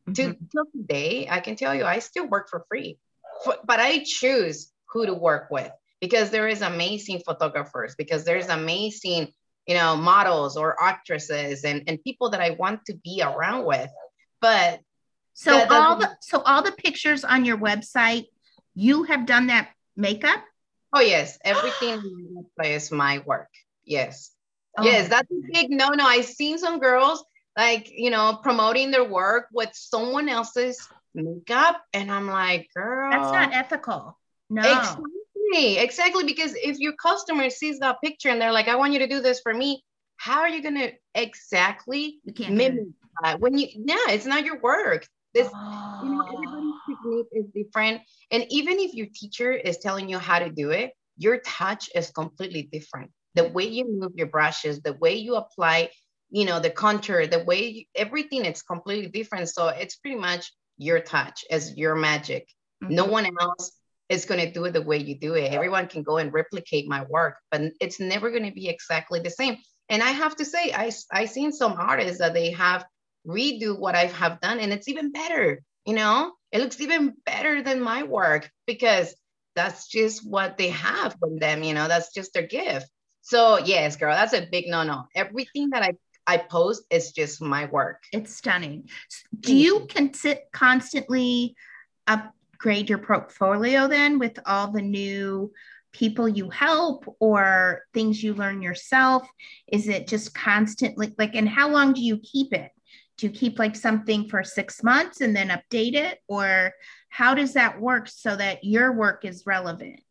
[0.08, 0.32] Mm-hmm.
[0.32, 2.98] To, till today, I can tell you, I still work for free,
[3.46, 9.32] but I choose who to work with because there is amazing photographers, because there's amazing,
[9.66, 13.90] you know, models or actresses and, and people that I want to be around with.
[14.42, 14.82] But
[15.34, 18.26] so all the so all the pictures on your website,
[18.76, 20.44] you have done that makeup?
[20.94, 22.02] Oh yes, everything
[22.64, 23.50] is my work.
[23.84, 24.32] Yes.
[24.78, 24.84] Oh.
[24.84, 26.06] Yes, that's a big no no.
[26.06, 27.24] I've seen some girls
[27.58, 33.32] like you know promoting their work with someone else's makeup and i'm like girl that's
[33.32, 34.18] not ethical
[34.50, 38.94] no exactly exactly because if your customer sees that picture and they're like i want
[38.94, 39.84] you to do this for me
[40.18, 42.20] how are you going to exactly
[42.50, 42.88] mimic
[43.22, 46.02] that when you yeah it's not your work this oh.
[46.04, 48.02] you know everybody's technique is different.
[48.32, 52.10] And even if your teacher is telling you how to do it your touch is
[52.10, 53.12] completely different.
[53.36, 55.90] The way you move your brushes the way you apply
[56.30, 59.50] you know the contour the way you, everything it's completely different.
[59.50, 62.48] So it's pretty much your touch as your magic.
[62.84, 62.96] Mm-hmm.
[62.96, 63.72] no one else
[64.10, 65.54] is going to do it the way you do it.
[65.54, 69.30] Everyone can go and replicate my work but it's never going to be exactly the
[69.30, 69.58] same.
[69.90, 72.86] And i have to say i i seen some artists that they have
[73.28, 77.62] redo what i have done and it's even better you know it looks even better
[77.62, 79.16] than my work because
[79.56, 82.88] that's just what they have from them you know that's just their gift
[83.22, 85.94] so yes girl that's a big no no everything that i
[86.26, 88.04] I post is just my work.
[88.12, 88.90] It's stunning.
[89.40, 91.56] Do you consi- constantly
[92.08, 95.52] upgrade your portfolio then with all the new
[95.92, 99.28] people you help or things you learn yourself?
[99.68, 102.72] Is it just constantly like, and how long do you keep it?
[103.24, 106.20] Do you keep like something for six months and then update it?
[106.28, 106.74] Or
[107.08, 110.02] how does that work so that your work is relevant?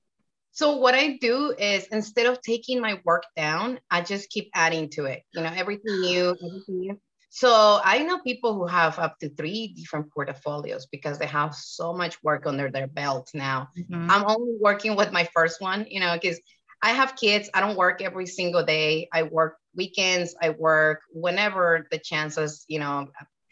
[0.53, 4.89] So what I do is instead of taking my work down, I just keep adding
[4.93, 5.25] to it.
[5.35, 7.01] You know, everything new, everything new.
[7.29, 11.93] So I know people who have up to three different portfolios because they have so
[11.93, 13.69] much work under their belt now.
[13.79, 14.11] Mm-hmm.
[14.11, 16.41] I'm only working with my first one, you know, because
[16.83, 17.49] I have kids.
[17.55, 19.09] I don't work every single day.
[19.13, 20.35] I work weekends.
[20.41, 23.09] I work whenever the chances, you know,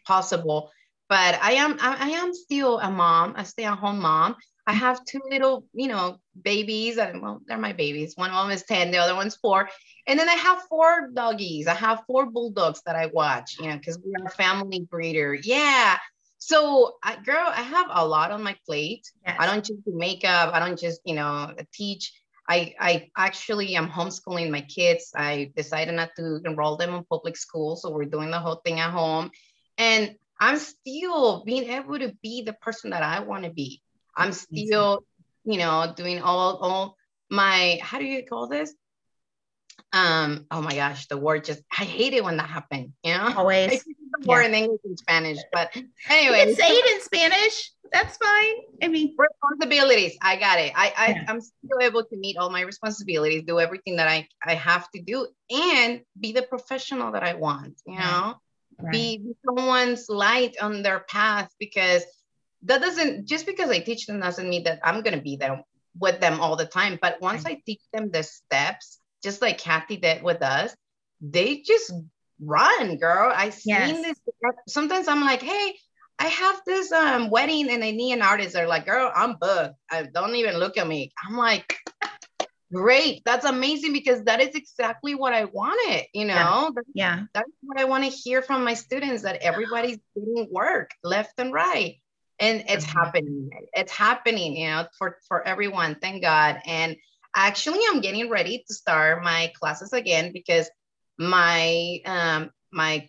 [0.07, 0.71] possible.
[1.09, 4.37] But I am I am still a mom, a stay-at-home mom.
[4.67, 6.99] I have two little, you know, babies.
[6.99, 8.15] And, well, they're my babies.
[8.17, 9.69] One of them is 10, the other one's four.
[10.07, 11.67] And then I have four doggies.
[11.67, 15.35] I have four bulldogs that I watch, you know, because we're a family breeder.
[15.35, 15.99] Yeah.
[16.39, 19.11] So, I, girl, I have a lot on my plate.
[19.27, 19.37] Yes.
[19.39, 20.55] I don't just do makeup.
[20.55, 22.13] I don't just, you know, teach.
[22.51, 25.13] I, I actually am homeschooling my kids.
[25.15, 27.77] I decided not to enroll them in public school.
[27.77, 29.31] So we're doing the whole thing at home.
[29.79, 33.81] And I'm still being able to be the person that I want to be.
[34.17, 35.05] I'm still,
[35.45, 36.97] you know, doing all all
[37.31, 38.75] my how do you call this?
[39.93, 43.33] Um, oh my gosh, the word just I hate it when that happens, you know.
[43.37, 43.85] Always
[44.25, 44.49] word yeah.
[44.49, 45.75] in English and Spanish, but
[46.09, 46.49] anyway.
[46.49, 47.73] You say it in Spanish.
[47.93, 48.55] That's fine.
[48.83, 50.17] I mean responsibilities.
[50.23, 50.73] I got it.
[50.77, 51.25] I, I yeah.
[51.29, 55.03] I'm still able to meet all my responsibilities, do everything that I, I have to
[55.03, 58.37] do, and be the professional that I want, you know.
[58.79, 58.93] Right.
[58.93, 62.05] Be someone's light on their path because
[62.63, 65.63] that doesn't just because I teach them doesn't mean that I'm gonna be there
[65.99, 66.99] with them all the time.
[67.01, 70.75] But once I teach them the steps, just like Cathy did with us,
[71.21, 71.93] they just
[72.43, 73.33] run, girl.
[73.35, 74.03] I seen yes.
[74.03, 74.21] this.
[74.69, 75.77] Sometimes I'm like, hey,
[76.19, 78.53] I have this um wedding and I need an artist.
[78.53, 79.75] They're like, girl, I'm booked.
[79.91, 81.13] I don't even look at me.
[81.27, 81.77] I'm like,
[82.73, 83.23] great.
[83.25, 86.35] That's amazing because that is exactly what I wanted, you know?
[86.35, 86.71] Yeah.
[86.75, 87.23] That's, yeah.
[87.35, 91.53] that's what I want to hear from my students that everybody's doing work left and
[91.53, 91.97] right.
[92.39, 92.99] And it's mm-hmm.
[92.99, 93.51] happening.
[93.73, 95.97] It's happening, you know, for, for everyone.
[96.01, 96.61] Thank God.
[96.65, 96.97] And
[97.35, 100.71] actually I'm getting ready to start my classes again because
[101.21, 103.09] my um my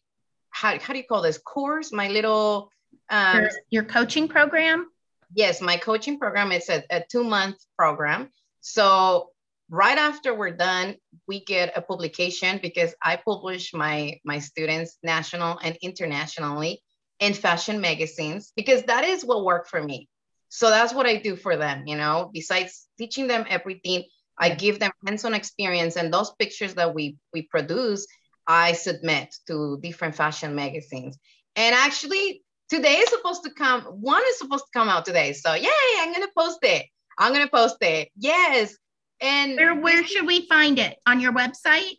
[0.50, 1.94] how, how do you call this course?
[1.94, 2.70] My little
[3.10, 4.88] um, your, your coaching program?
[5.34, 8.30] Yes, my coaching program is a, a two month program.
[8.60, 9.30] So
[9.70, 15.58] right after we're done, we get a publication because I publish my my students national
[15.60, 16.84] and internationally
[17.20, 20.10] in fashion magazines because that is what worked for me.
[20.50, 24.04] So that's what I do for them, you know, besides teaching them everything,
[24.38, 28.08] I give them hands-on experience and those pictures that we we produce,
[28.48, 31.18] I submit to different fashion magazines.
[31.56, 35.34] And actually today is supposed to come, one is supposed to come out today.
[35.34, 36.86] So yay, I'm gonna post it.
[37.18, 38.10] I'm gonna post it.
[38.18, 38.76] Yes.
[39.20, 40.98] And where where should we find it?
[41.06, 41.98] On your website?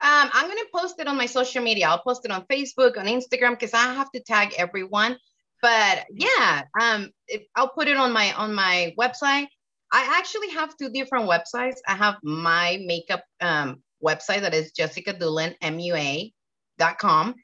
[0.00, 1.88] Um, I'm gonna post it on my social media.
[1.88, 5.18] I'll post it on Facebook, on Instagram, because I have to tag everyone.
[5.60, 9.48] But yeah, um, it, I'll put it on my on my website.
[9.92, 11.76] I actually have two different websites.
[11.86, 17.34] I have my makeup um, website that is Jessica Doolin, MUA.com.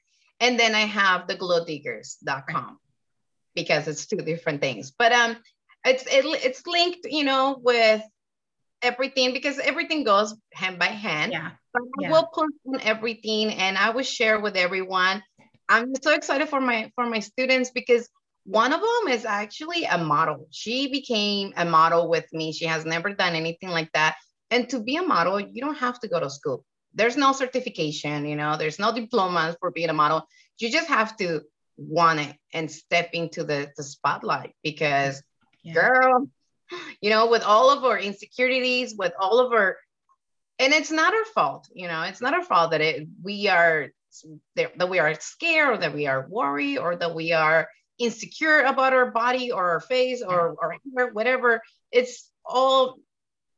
[0.41, 2.79] And then I have the glowdiggers.com
[3.55, 4.91] because it's two different things.
[4.91, 5.37] But um,
[5.85, 8.03] it's it, it's linked, you know, with
[8.83, 11.33] everything because everything goes hand by hand.
[11.33, 11.53] Yeah.
[11.73, 12.11] But I yeah.
[12.11, 15.23] will post on everything and I will share with everyone.
[15.69, 18.09] I'm so excited for my for my students because
[18.45, 20.49] one of them is actually a model.
[20.51, 22.53] She became a model with me.
[22.53, 24.17] She has never done anything like that.
[24.51, 28.27] And to be a model, you don't have to go to school there's no certification,
[28.27, 30.27] you know, there's no diplomas for being a model.
[30.59, 31.43] You just have to
[31.77, 35.23] want it and step into the, the spotlight because,
[35.63, 35.73] yeah.
[35.73, 36.29] girl,
[37.01, 39.77] you know, with all of our insecurities, with all of our,
[40.59, 43.89] and it's not our fault, you know, it's not our fault that it, we are,
[44.57, 47.69] that we are scared or that we are worried or that we are
[48.03, 51.63] insecure about our body or our face or, or whatever.
[51.91, 52.99] It's all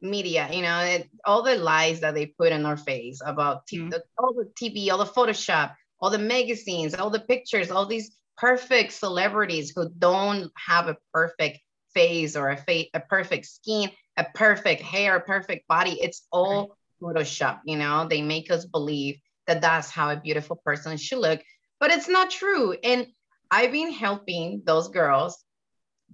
[0.00, 3.78] media, you know, it, all the lies that they put in our face about t-
[3.78, 3.90] mm-hmm.
[3.90, 8.16] the, all the TV, all the Photoshop, all the magazines, all the pictures, all these
[8.36, 11.60] perfect celebrities who don't have a perfect
[11.94, 15.98] face or a face, a perfect skin, a perfect hair, a perfect body.
[16.00, 16.68] It's all right.
[17.02, 21.42] Photoshop, you know, they make us believe that that's how a beautiful person should look,
[21.78, 22.72] but it's not true.
[22.72, 23.06] And
[23.50, 25.42] I've been helping those girls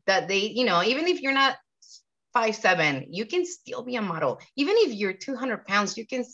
[0.07, 1.57] that they, you know, even if you're not
[2.33, 4.41] five seven, you can still be a model.
[4.57, 6.25] Even if you're 200 pounds, you can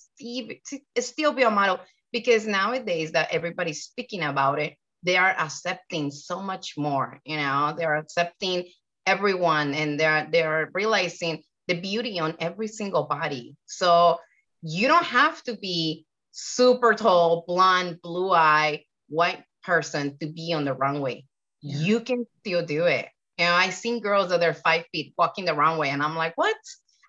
[0.98, 1.80] still be a model
[2.12, 7.20] because nowadays that everybody's speaking about it, they are accepting so much more.
[7.24, 8.64] You know, they're accepting
[9.06, 13.56] everyone and they're they're realizing the beauty on every single body.
[13.66, 14.18] So
[14.62, 20.64] you don't have to be super tall, blonde, blue eye, white person to be on
[20.64, 21.24] the runway.
[21.60, 21.78] Yeah.
[21.78, 23.08] You can still do it.
[23.36, 26.32] You know, I seen girls that are five feet walking the runway, and I'm like,
[26.36, 26.56] what?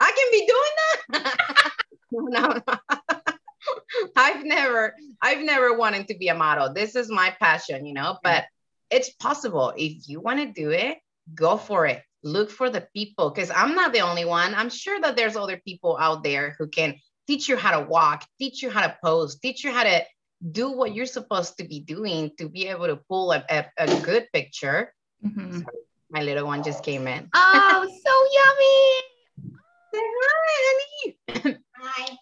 [0.02, 1.72] I can be doing that?
[2.12, 2.62] no, no.
[4.15, 6.74] I've never, I've never wanted to be a model.
[6.74, 8.46] This is my passion, you know, but
[8.89, 9.74] it's possible.
[9.78, 10.98] If you want to do it,
[11.34, 12.02] go for it.
[12.24, 14.56] Look for the people because I'm not the only one.
[14.56, 16.96] I'm sure that there's other people out there who can
[17.28, 20.04] teach you how to walk, teach you how to pose, teach you how to
[20.52, 24.02] do what you're supposed to be doing to be able to pull a, a, a
[24.02, 24.93] good picture.
[25.26, 25.62] Mm-hmm.
[26.10, 27.30] My little one just came in.
[27.34, 29.54] Oh, so yummy.
[29.93, 31.58] Say hi, honey.
[31.80, 32.17] Hi.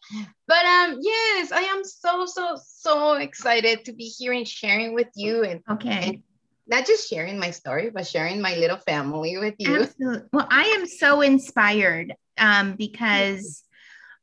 [0.48, 5.08] But um, yes, I am so so so excited to be here and sharing with
[5.16, 6.10] you and okay.
[6.10, 6.24] And
[6.68, 9.84] not just sharing my story, but sharing my little family with you.
[9.84, 10.28] Absolutely.
[10.34, 13.64] Well, I am so inspired um, because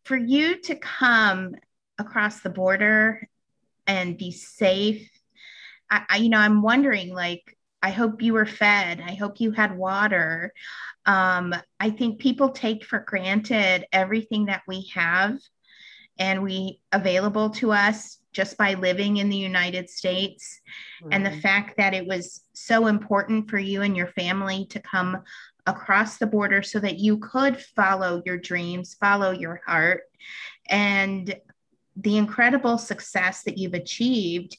[0.05, 1.55] for you to come
[1.99, 3.29] across the border
[3.87, 5.09] and be safe,
[5.91, 9.03] I, I you know, I'm wondering like I hope you were fed.
[9.05, 10.53] I hope you had water.
[11.05, 15.37] Um, I think people take for granted everything that we have
[16.19, 20.61] and we available to us just by living in the United States.
[21.03, 21.13] Mm-hmm.
[21.13, 25.23] And the fact that it was so important for you and your family to come
[25.67, 30.03] across the border so that you could follow your dreams, follow your heart,
[30.69, 31.35] and
[31.97, 34.57] the incredible success that you've achieved.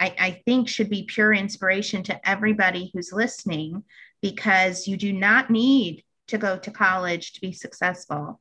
[0.00, 3.82] I, I think should be pure inspiration to everybody who's listening
[4.22, 8.40] because you do not need to go to college to be successful.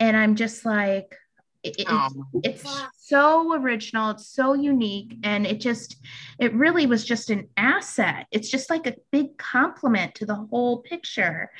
[0.00, 1.14] And I'm just like,
[1.62, 2.64] it, it's, it's
[2.96, 5.96] so original it's so unique and it just
[6.38, 10.82] it really was just an asset it's just like a big compliment to the whole
[10.82, 11.50] picture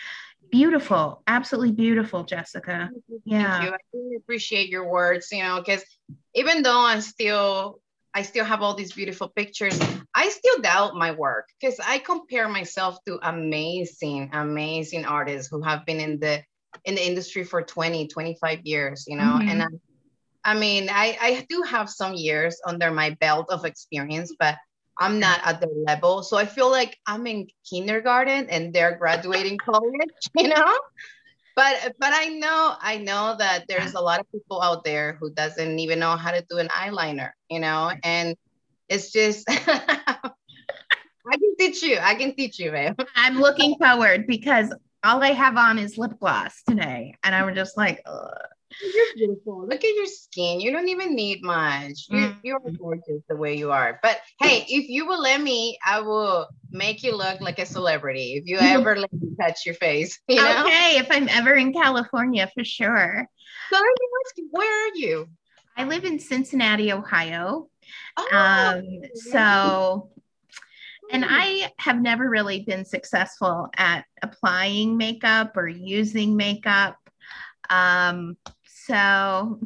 [0.51, 1.23] beautiful.
[1.27, 2.91] Absolutely beautiful jessica.
[3.25, 3.71] Yeah.
[3.73, 5.85] i really appreciate your words you know because
[6.35, 7.81] even though i'm still
[8.15, 9.79] i still have all these beautiful pictures
[10.15, 15.85] i still doubt my work because i compare myself to amazing amazing artists who have
[15.87, 16.43] been in the
[16.85, 19.49] in the industry for 20 25 years you know mm-hmm.
[19.49, 19.81] and I'm,
[20.47, 24.57] I mean, I, I do have some years under my belt of experience, but
[24.99, 26.23] I'm not at their level.
[26.23, 30.79] So I feel like I'm in kindergarten and they're graduating college, you know?
[31.55, 35.33] But but I know I know that there's a lot of people out there who
[35.33, 38.37] doesn't even know how to do an eyeliner, you know, and
[38.91, 39.47] it's just
[41.29, 41.99] I can teach you.
[41.99, 42.95] I can teach you, man.
[43.17, 44.73] I'm looking forward because
[45.03, 48.31] all I have on is lip gloss today, and I'm just like, Ugh.
[48.83, 49.67] You're beautiful.
[49.67, 50.61] Look at your skin.
[50.61, 52.07] You don't even need much.
[52.09, 52.37] You, mm.
[52.43, 53.99] You're gorgeous the way you are.
[54.03, 58.35] But hey, if you will let me, I will make you look like a celebrity.
[58.35, 60.19] If you ever let me touch your face.
[60.29, 60.65] You know?
[60.67, 63.29] Okay, if I'm ever in California, for sure.
[63.71, 65.29] So let me ask you, where are you?
[65.77, 67.69] I live in Cincinnati, Ohio.
[68.17, 70.11] Oh, um, so
[71.11, 76.97] and I have never really been successful at applying makeup or using makeup.
[77.71, 78.37] Um,
[78.87, 79.59] so I'm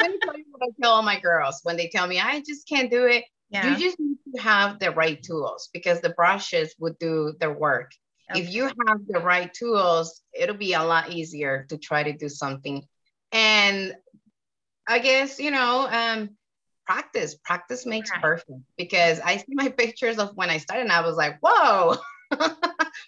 [0.00, 2.68] gonna tell you what I tell all my girls when they tell me I just
[2.68, 3.24] can't do it.
[3.50, 3.70] Yeah.
[3.70, 7.92] You just need to have the right tools because the brushes would do their work.
[8.30, 8.40] Okay.
[8.40, 12.28] If you have the right tools, it'll be a lot easier to try to do
[12.28, 12.82] something.
[13.30, 13.94] And
[14.88, 16.30] I guess, you know, um,
[16.86, 18.20] practice, practice makes right.
[18.20, 21.96] perfect because I see my pictures of when I started and I was like, whoa,
[22.30, 22.50] what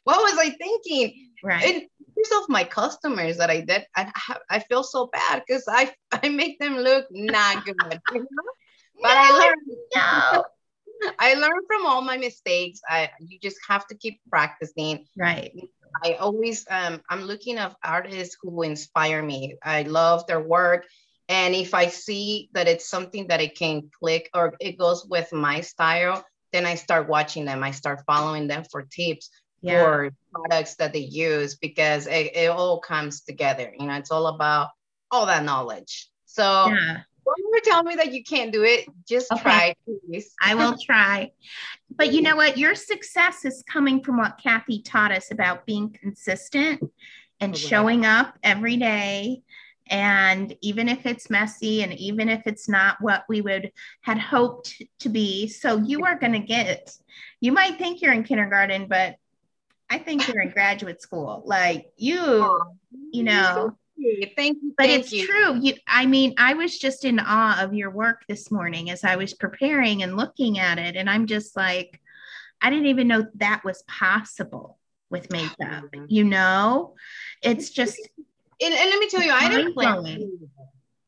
[0.04, 1.30] was I thinking?
[1.42, 1.88] Right.
[2.18, 4.10] And of my customers that I did, I,
[4.50, 8.00] I feel so bad because I, I make them look not good.
[8.12, 8.26] You know?
[9.02, 9.78] But no, I learned.
[9.94, 10.44] No.
[11.20, 12.80] I learned from all my mistakes.
[12.88, 15.06] I you just have to keep practicing.
[15.16, 15.52] Right.
[16.04, 19.56] I always um I'm looking at artists who inspire me.
[19.62, 20.86] I love their work.
[21.28, 25.32] And if I see that it's something that it can click or it goes with
[25.32, 27.62] my style, then I start watching them.
[27.62, 29.30] I start following them for tips
[29.60, 29.82] yeah.
[29.82, 33.72] for products that they use because it, it, all comes together.
[33.78, 34.68] You know, it's all about
[35.10, 36.08] all that knowledge.
[36.26, 36.98] So yeah.
[37.24, 38.86] don't ever tell me that you can't do it.
[39.08, 39.42] Just okay.
[39.42, 40.34] try, please.
[40.42, 41.32] I will try.
[41.90, 42.58] But you know what?
[42.58, 46.82] Your success is coming from what Cathy taught us about being consistent
[47.40, 49.42] and oh, showing up every day
[49.90, 54.82] and even if it's messy and even if it's not what we would had hoped
[55.00, 56.90] to be so you are going to get
[57.40, 59.16] you might think you're in kindergarten but
[59.90, 61.42] I think you're in graduate school.
[61.46, 62.74] Like you, oh,
[63.12, 63.76] you know.
[64.36, 64.74] Thank you.
[64.76, 65.26] But thank it's you.
[65.26, 65.58] true.
[65.60, 69.16] You, I mean, I was just in awe of your work this morning as I
[69.16, 70.94] was preparing and looking at it.
[70.94, 72.00] And I'm just like,
[72.62, 74.78] I didn't even know that was possible
[75.10, 75.84] with makeup.
[76.06, 76.94] You know,
[77.42, 77.98] it's just.
[78.60, 80.30] And, and let me tell you, I didn't plan.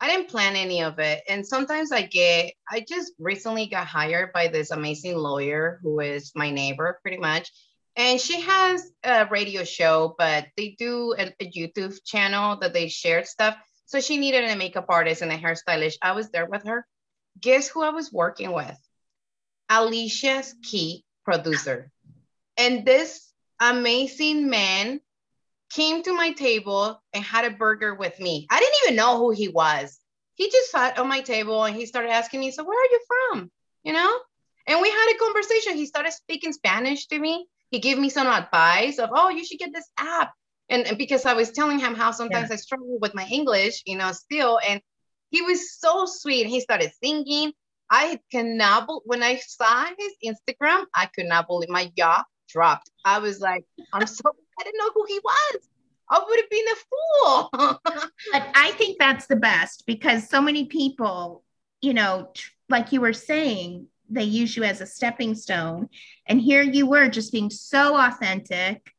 [0.01, 1.23] I didn't plan any of it.
[1.29, 6.33] And sometimes I get, I just recently got hired by this amazing lawyer who is
[6.35, 7.53] my neighbor pretty much
[7.97, 12.89] and she has a radio show, but they do a, a, YouTube channel that they
[12.89, 13.57] share stuff.
[13.87, 15.97] So she needed a makeup artist and a hairstylist.
[16.01, 16.87] I was there with her.
[17.41, 18.79] Guess who I was working with?
[19.69, 21.91] Alicia Keys' producer.
[22.57, 25.01] And this amazing man
[25.71, 28.47] came to my table and had a burger with me.
[28.51, 29.99] I didn't even know who he was.
[30.35, 33.01] He just sat on my table and he started asking me, So, where are you
[33.07, 33.51] from?
[33.83, 34.19] You know?
[34.67, 35.75] And we had a conversation.
[35.75, 39.59] He started speaking Spanish to me he gave me some advice of, oh, you should
[39.59, 40.33] get this app.
[40.69, 42.55] And, and because I was telling him how sometimes yeah.
[42.55, 44.59] I struggle with my English, you know, still.
[44.67, 44.81] And
[45.31, 46.47] he was so sweet.
[46.47, 47.53] He started singing.
[47.91, 52.91] I cannot, when I saw his Instagram, I could not believe my jaw dropped.
[53.05, 54.23] I was like, I'm so,
[54.61, 55.69] I didn't know who he was.
[56.09, 57.51] I would have been a fool.
[58.33, 61.45] but I think that's the best because so many people,
[61.81, 62.33] you know,
[62.69, 65.89] like you were saying, they use you as a stepping stone.
[66.27, 68.93] And here you were just being so authentic,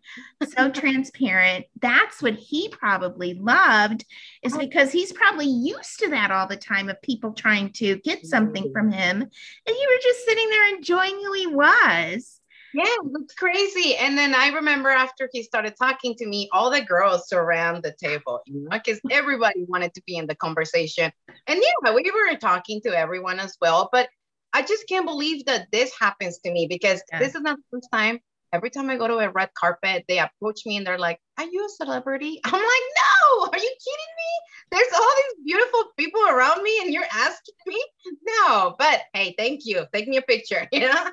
[0.55, 1.65] so transparent.
[1.81, 4.05] That's what he probably loved,
[4.41, 8.25] is because he's probably used to that all the time of people trying to get
[8.25, 9.21] something from him.
[9.21, 9.29] And
[9.67, 12.41] you were just sitting there enjoying who he was.
[12.73, 13.97] Yeah, it it's crazy.
[13.97, 17.93] And then I remember after he started talking to me, all the girls around the
[18.01, 21.11] table, you know, because everybody wanted to be in the conversation.
[21.47, 23.89] And yeah, we were talking to everyone as well.
[23.91, 24.07] But
[24.53, 27.19] I just can't believe that this happens to me because yeah.
[27.19, 28.19] this is not the first time.
[28.53, 31.45] Every time I go to a red carpet, they approach me and they're like, Are
[31.45, 32.41] you a celebrity?
[32.45, 34.71] I'm like, No, are you kidding me?
[34.71, 37.85] There's all these beautiful people around me and you're asking me?
[38.23, 39.85] No, but hey, thank you.
[39.93, 41.05] Take me a picture, you know?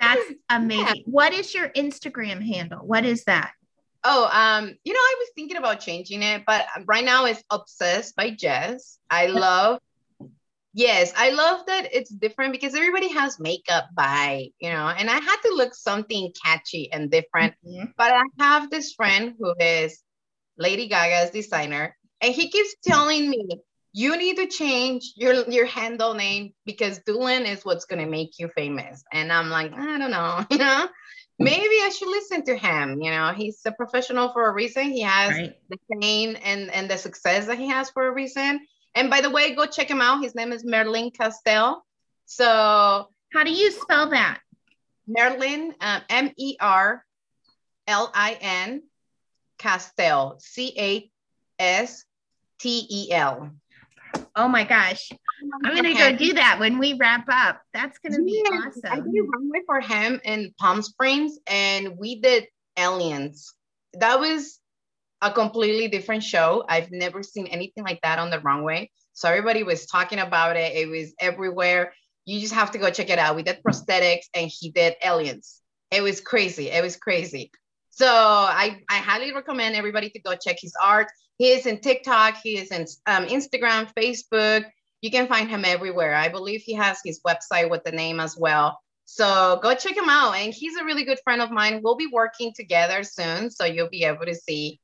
[0.00, 0.86] That's amazing.
[0.86, 1.02] Yeah.
[1.06, 2.80] What is your Instagram handle?
[2.80, 3.52] What is that?
[4.04, 8.16] Oh, um, you know, I was thinking about changing it, but right now it's obsessed
[8.16, 8.98] by Jess.
[9.08, 9.78] I love
[10.72, 15.14] yes, I love that it's different because everybody has makeup by, you know, and I
[15.14, 17.54] had to look something catchy and different.
[17.66, 17.90] Mm-hmm.
[17.96, 20.02] But I have this friend who is
[20.56, 23.48] Lady Gaga's designer, and he keeps telling me,
[23.94, 28.48] you need to change your your handle name because Doolin is what's gonna make you
[28.48, 29.04] famous.
[29.12, 30.88] And I'm like, I don't know, you know,
[31.38, 33.02] maybe I should listen to him.
[33.02, 34.84] You know, he's a professional for a reason.
[34.84, 35.54] He has right.
[35.68, 38.60] the fame and and the success that he has for a reason.
[38.94, 40.22] And by the way, go check him out.
[40.22, 41.84] His name is Merlin Castell.
[42.26, 44.40] So how do you spell that?
[45.06, 47.04] Merlin, um, M E R
[47.86, 48.82] L I N
[49.58, 51.10] Castell, C A
[51.58, 52.04] S
[52.58, 53.50] T E L.
[54.36, 55.10] Oh my gosh.
[55.64, 57.60] I'm gonna go do that when we wrap up.
[57.72, 58.80] That's gonna be yeah, awesome.
[58.92, 63.54] I did runway for him in Palm Springs and we did aliens.
[63.94, 64.58] That was
[65.22, 66.64] a completely different show.
[66.68, 68.90] I've never seen anything like that on the runway.
[69.12, 70.76] So everybody was talking about it.
[70.76, 71.94] It was everywhere.
[72.24, 73.36] You just have to go check it out.
[73.36, 75.60] We did prosthetics and he did aliens.
[75.92, 76.70] It was crazy.
[76.70, 77.52] It was crazy.
[77.90, 81.08] So I, I highly recommend everybody to go check his art.
[81.38, 84.64] He is in TikTok, he is in um, Instagram, Facebook.
[85.02, 86.14] You can find him everywhere.
[86.14, 88.78] I believe he has his website with the name as well.
[89.04, 90.34] So go check him out.
[90.34, 91.80] And he's a really good friend of mine.
[91.82, 93.50] We'll be working together soon.
[93.50, 94.80] So you'll be able to see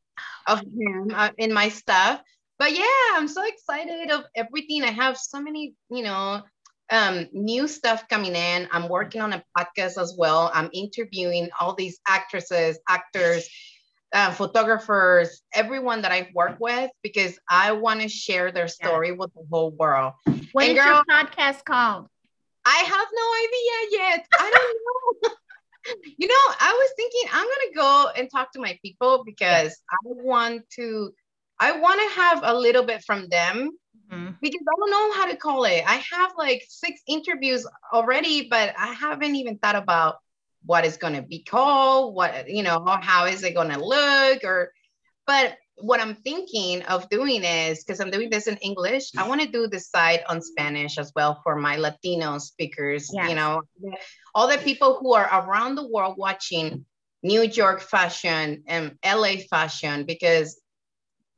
[0.47, 2.21] of him uh, in my stuff.
[2.59, 4.83] But yeah, I'm so excited of everything.
[4.83, 6.43] I have so many, you know,
[6.91, 8.69] um, new stuff coming in.
[8.73, 10.51] I'm working on a podcast as well.
[10.53, 13.49] I'm interviewing all these actresses, actors,
[14.12, 19.14] uh, photographers, everyone that I've worked with, because I want to share their story yeah.
[19.14, 20.14] with the whole world.
[20.53, 22.09] What and is girl, your podcast called?
[22.64, 24.27] I have no idea yet.
[24.39, 25.37] I don't know.
[26.16, 29.97] you know, I was thinking I'm gonna go and talk to my people because I
[30.03, 31.12] want to.
[31.61, 33.72] I want to have a little bit from them
[34.12, 34.30] mm-hmm.
[34.41, 35.82] because I don't know how to call it.
[35.86, 40.18] I have like six interviews already, but I haven't even thought about
[40.64, 44.45] what is going to be called, what, you know, how is it going to look
[44.45, 44.72] or,
[45.26, 49.41] but what I'm thinking of doing is because I'm doing this in English, I want
[49.41, 53.29] to do this side on Spanish as well for my Latino speakers, yes.
[53.29, 53.62] you know,
[54.35, 56.85] all the people who are around the world watching
[57.22, 60.61] New York fashion and LA fashion, because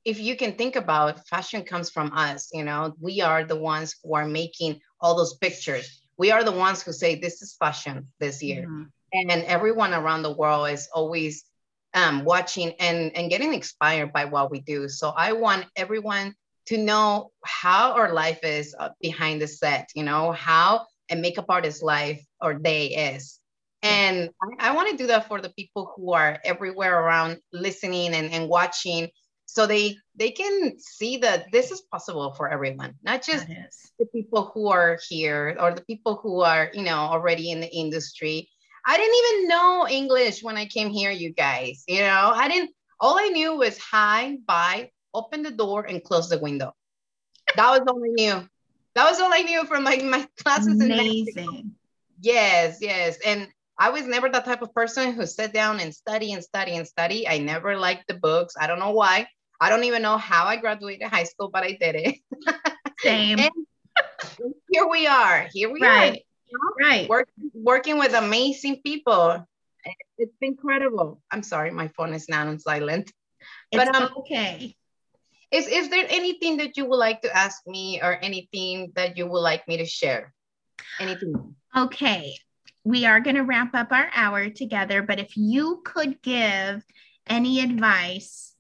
[0.05, 3.97] if you can think about fashion comes from us, you know, we are the ones
[4.03, 6.03] who are making all those pictures.
[6.17, 8.63] We are the ones who say this is fashion this year.
[8.63, 11.45] Mm-hmm and everyone around the world is always
[11.95, 14.89] um, watching and, and getting inspired by what we do.
[14.89, 16.35] So I want everyone
[16.67, 21.47] to know how our life is uh, behind the set, you know, how a makeup
[21.49, 23.41] artist's life or day is.
[23.83, 24.31] And
[24.61, 28.31] I, I want to do that for the people who are everywhere around listening and,
[28.31, 29.09] and watching
[29.51, 33.49] so they they can see that this is possible for everyone not just
[33.99, 37.69] the people who are here or the people who are you know already in the
[37.75, 38.49] industry
[38.87, 41.85] I didn't even know English when I came here, you guys.
[41.87, 42.71] You know, I didn't,
[43.01, 46.75] all I knew was hi, bye, open the door, and close the window.
[47.57, 48.49] That was all I knew.
[48.95, 51.73] That was all I knew from like my classes Amazing.
[52.21, 53.19] Yes, yes.
[53.25, 56.77] And I was never that type of person who sat down and study and study
[56.77, 57.27] and study.
[57.27, 58.55] I never liked the books.
[58.61, 59.27] I don't know why.
[59.61, 62.19] I don't even know how I graduated high school, but I did it.
[63.01, 63.39] Same.
[64.71, 65.49] here we are.
[65.53, 66.23] Here we right.
[66.81, 67.09] Right.
[67.09, 69.47] Work, working with amazing people.
[70.19, 71.23] It's incredible.
[71.31, 73.13] I'm sorry my phone is now on silent.
[73.73, 74.77] It's but um okay.
[75.51, 79.27] is is there anything that you would like to ask me or anything that you
[79.27, 80.35] would like me to share?
[80.99, 81.55] Anything?
[81.75, 82.37] Okay.
[82.85, 86.85] We are going to wrap up our hour together but if you could give
[87.27, 88.55] any advice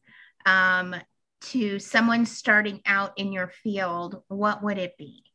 [0.47, 0.95] um,
[1.41, 5.30] to someone starting out in your field what would it be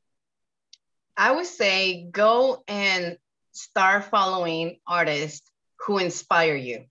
[1.17, 3.17] I would say go and
[3.53, 5.49] start following artists
[5.85, 6.85] who inspire you.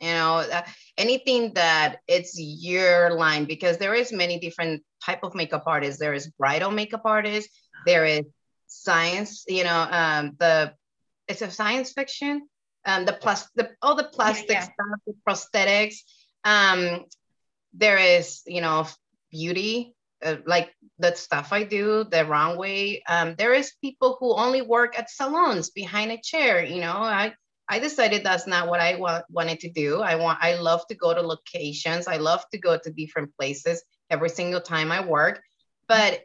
[0.00, 0.62] You know, uh,
[0.96, 5.98] anything that it's your line because there is many different type of makeup artists.
[5.98, 7.52] There is bridal makeup artists.
[7.84, 8.22] There is
[8.68, 9.44] science.
[9.48, 10.72] You know, um, the
[11.26, 12.48] it's a science fiction.
[12.86, 14.62] Um, the plus the all the plastic yeah, yeah.
[14.62, 15.96] stuff, the prosthetics.
[16.44, 17.04] Um,
[17.74, 18.86] there is you know
[19.30, 23.02] beauty uh, like the stuff I do the wrong way.
[23.08, 26.64] Um, there is people who only work at salons behind a chair.
[26.64, 27.34] You know, I
[27.68, 30.00] I decided that's not what I wa- wanted to do.
[30.00, 32.08] I want I love to go to locations.
[32.08, 35.42] I love to go to different places every single time I work.
[35.86, 36.22] But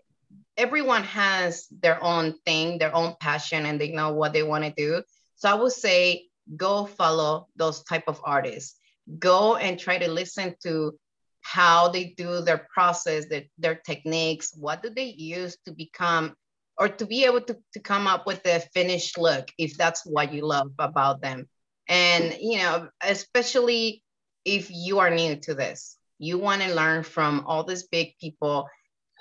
[0.57, 4.73] everyone has their own thing, their own passion, and they know what they want to
[4.75, 5.03] do.
[5.35, 8.79] So I would say go follow those type of artists.
[9.19, 10.97] Go and try to listen to
[11.43, 16.35] how they do their process, their, their techniques, what do they use to become
[16.77, 20.33] or to be able to, to come up with a finished look if that's what
[20.33, 21.47] you love about them.
[21.87, 24.01] And, you know, especially
[24.45, 28.67] if you are new to this, you want to learn from all these big people.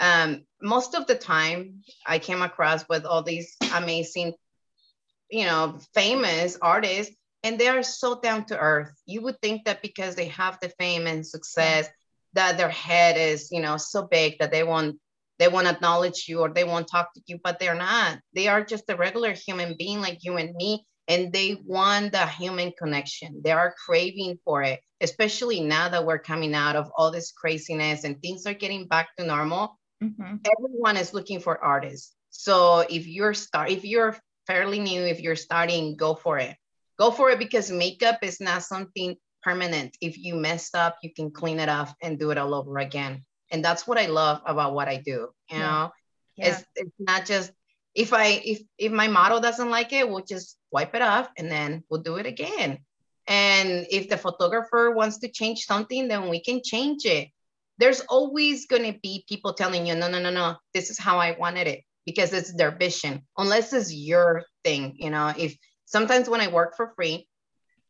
[0.01, 4.35] Um, most of the time, I came across with all these amazing,
[5.31, 8.93] you know, famous artists, and they are so down to earth.
[9.05, 11.89] You would think that because they have the fame and success,
[12.35, 14.99] that their head is you know so big that they won't
[15.39, 18.19] they won't acknowledge you or they won't talk to you but they're not.
[18.35, 22.27] They are just a regular human being like you and me and they want the
[22.27, 23.41] human connection.
[23.43, 28.05] They are craving for it especially now that we're coming out of all this craziness
[28.05, 29.79] and things are getting back to normal.
[30.03, 30.37] Mm-hmm.
[30.59, 32.13] everyone is looking for artists.
[32.31, 34.17] So if you're start if you're
[34.49, 36.57] fairly new if you're starting go for it.
[36.99, 39.97] Go for it because makeup is not something permanent.
[40.01, 43.25] If you messed up, you can clean it up and do it all over again.
[43.51, 45.29] And that's what I love about what I do.
[45.51, 45.59] You yeah.
[45.59, 45.93] know,
[46.37, 46.49] yeah.
[46.49, 47.53] It's, it's not just
[47.95, 51.51] if I if if my model doesn't like it, we'll just wipe it off and
[51.51, 52.79] then we'll do it again.
[53.27, 57.29] And if the photographer wants to change something, then we can change it.
[57.79, 61.19] There's always going to be people telling you, no, no, no, no, this is how
[61.19, 64.97] I wanted it because it's their vision, unless it's your thing.
[64.97, 67.29] You know, if sometimes when I work for free,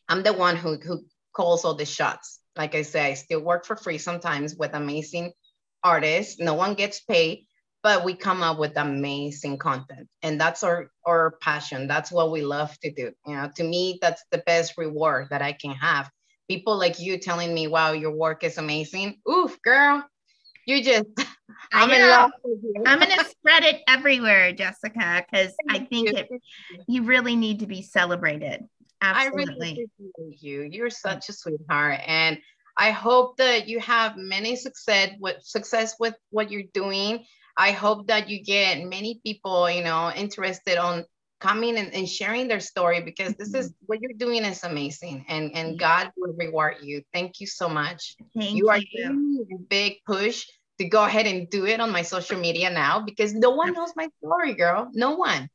[0.09, 2.41] I'm the one who, who calls all the shots.
[2.57, 5.33] Like I say, I still work for free sometimes with amazing
[5.83, 6.39] artists.
[6.39, 7.47] No one gets paid,
[7.83, 10.09] but we come up with amazing content.
[10.23, 11.89] And that's our, our passion.
[11.89, 13.13] That's what we love to do.
[13.27, 16.11] You know, to me, that's the best reward that I can have.
[16.49, 19.21] People like you telling me, wow, your work is amazing.
[19.31, 20.05] Oof, girl,
[20.67, 21.07] you just
[21.73, 22.31] I'm in love
[22.87, 26.29] I'm gonna spread it everywhere, Jessica, because I think it
[26.87, 28.65] you really need to be celebrated.
[29.03, 29.43] Absolutely.
[29.43, 30.69] I really appreciate you.
[30.71, 32.01] You're such a sweetheart.
[32.07, 32.39] And
[32.77, 37.25] I hope that you have many success with success with what you're doing.
[37.57, 41.05] I hope that you get many people, you know, interested on
[41.41, 43.85] coming and, and sharing their story because this is mm-hmm.
[43.87, 47.03] what you're doing is amazing and and God will reward you.
[47.13, 48.17] Thank you so much.
[48.39, 50.47] Thank you are giving a big push
[50.79, 53.93] to go ahead and do it on my social media now because no one knows
[53.97, 54.89] my story, girl.
[54.95, 55.49] No one.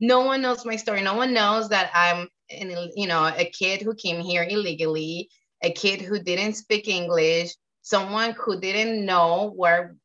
[0.00, 1.02] No one knows my story.
[1.02, 5.28] No one knows that I'm and you know a kid who came here illegally
[5.62, 9.96] a kid who didn't speak english someone who didn't know where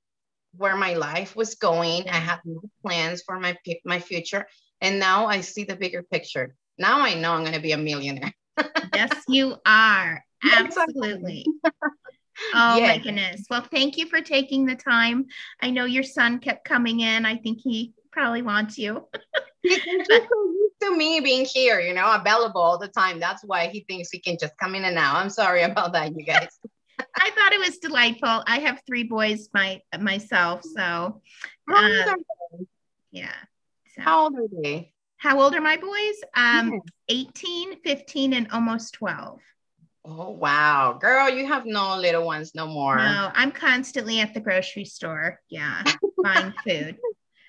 [0.58, 4.46] where my life was going i had no plans for my my future
[4.82, 7.78] and now i see the bigger picture now i know i'm going to be a
[7.78, 8.34] millionaire
[8.94, 11.46] yes you are absolutely
[12.56, 12.88] Oh yes.
[12.88, 13.46] my goodness.
[13.50, 15.26] Well, thank you for taking the time.
[15.62, 17.26] I know your son kept coming in.
[17.26, 19.08] I think he probably wants you.
[20.82, 23.20] to me being here, you know, available all the time.
[23.20, 25.16] That's why he thinks he can just come in and out.
[25.16, 26.59] I'm sorry about that, you guys.
[27.16, 28.43] I thought it was delightful.
[28.45, 31.22] I have three boys my myself, so
[31.74, 32.16] um,
[33.11, 33.34] yeah.
[33.95, 34.01] So.
[34.01, 34.93] How old are they?
[35.18, 36.16] How old are my boys?
[36.36, 37.26] Um, yeah.
[37.28, 39.39] 18, 15, and almost 12.
[40.05, 42.97] Oh wow, girl, you have no little ones no more.
[42.97, 45.39] No, I'm constantly at the grocery store.
[45.49, 45.82] Yeah,
[46.24, 46.97] buying food.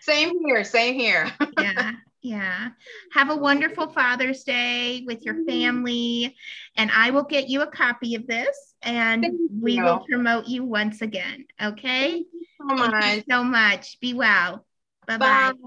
[0.05, 1.33] Same here, same here.
[1.59, 1.93] yeah.
[2.21, 2.69] Yeah.
[3.13, 5.49] Have a wonderful Father's Day with your mm-hmm.
[5.49, 6.37] family.
[6.75, 9.27] And I will get you a copy of this and
[9.61, 11.45] we will promote you once again.
[11.63, 12.11] Okay.
[12.11, 13.03] Thank you so much.
[13.03, 14.01] Thank you so much.
[14.01, 14.65] Be well.
[15.07, 15.19] Bye-bye.
[15.19, 15.59] bye bye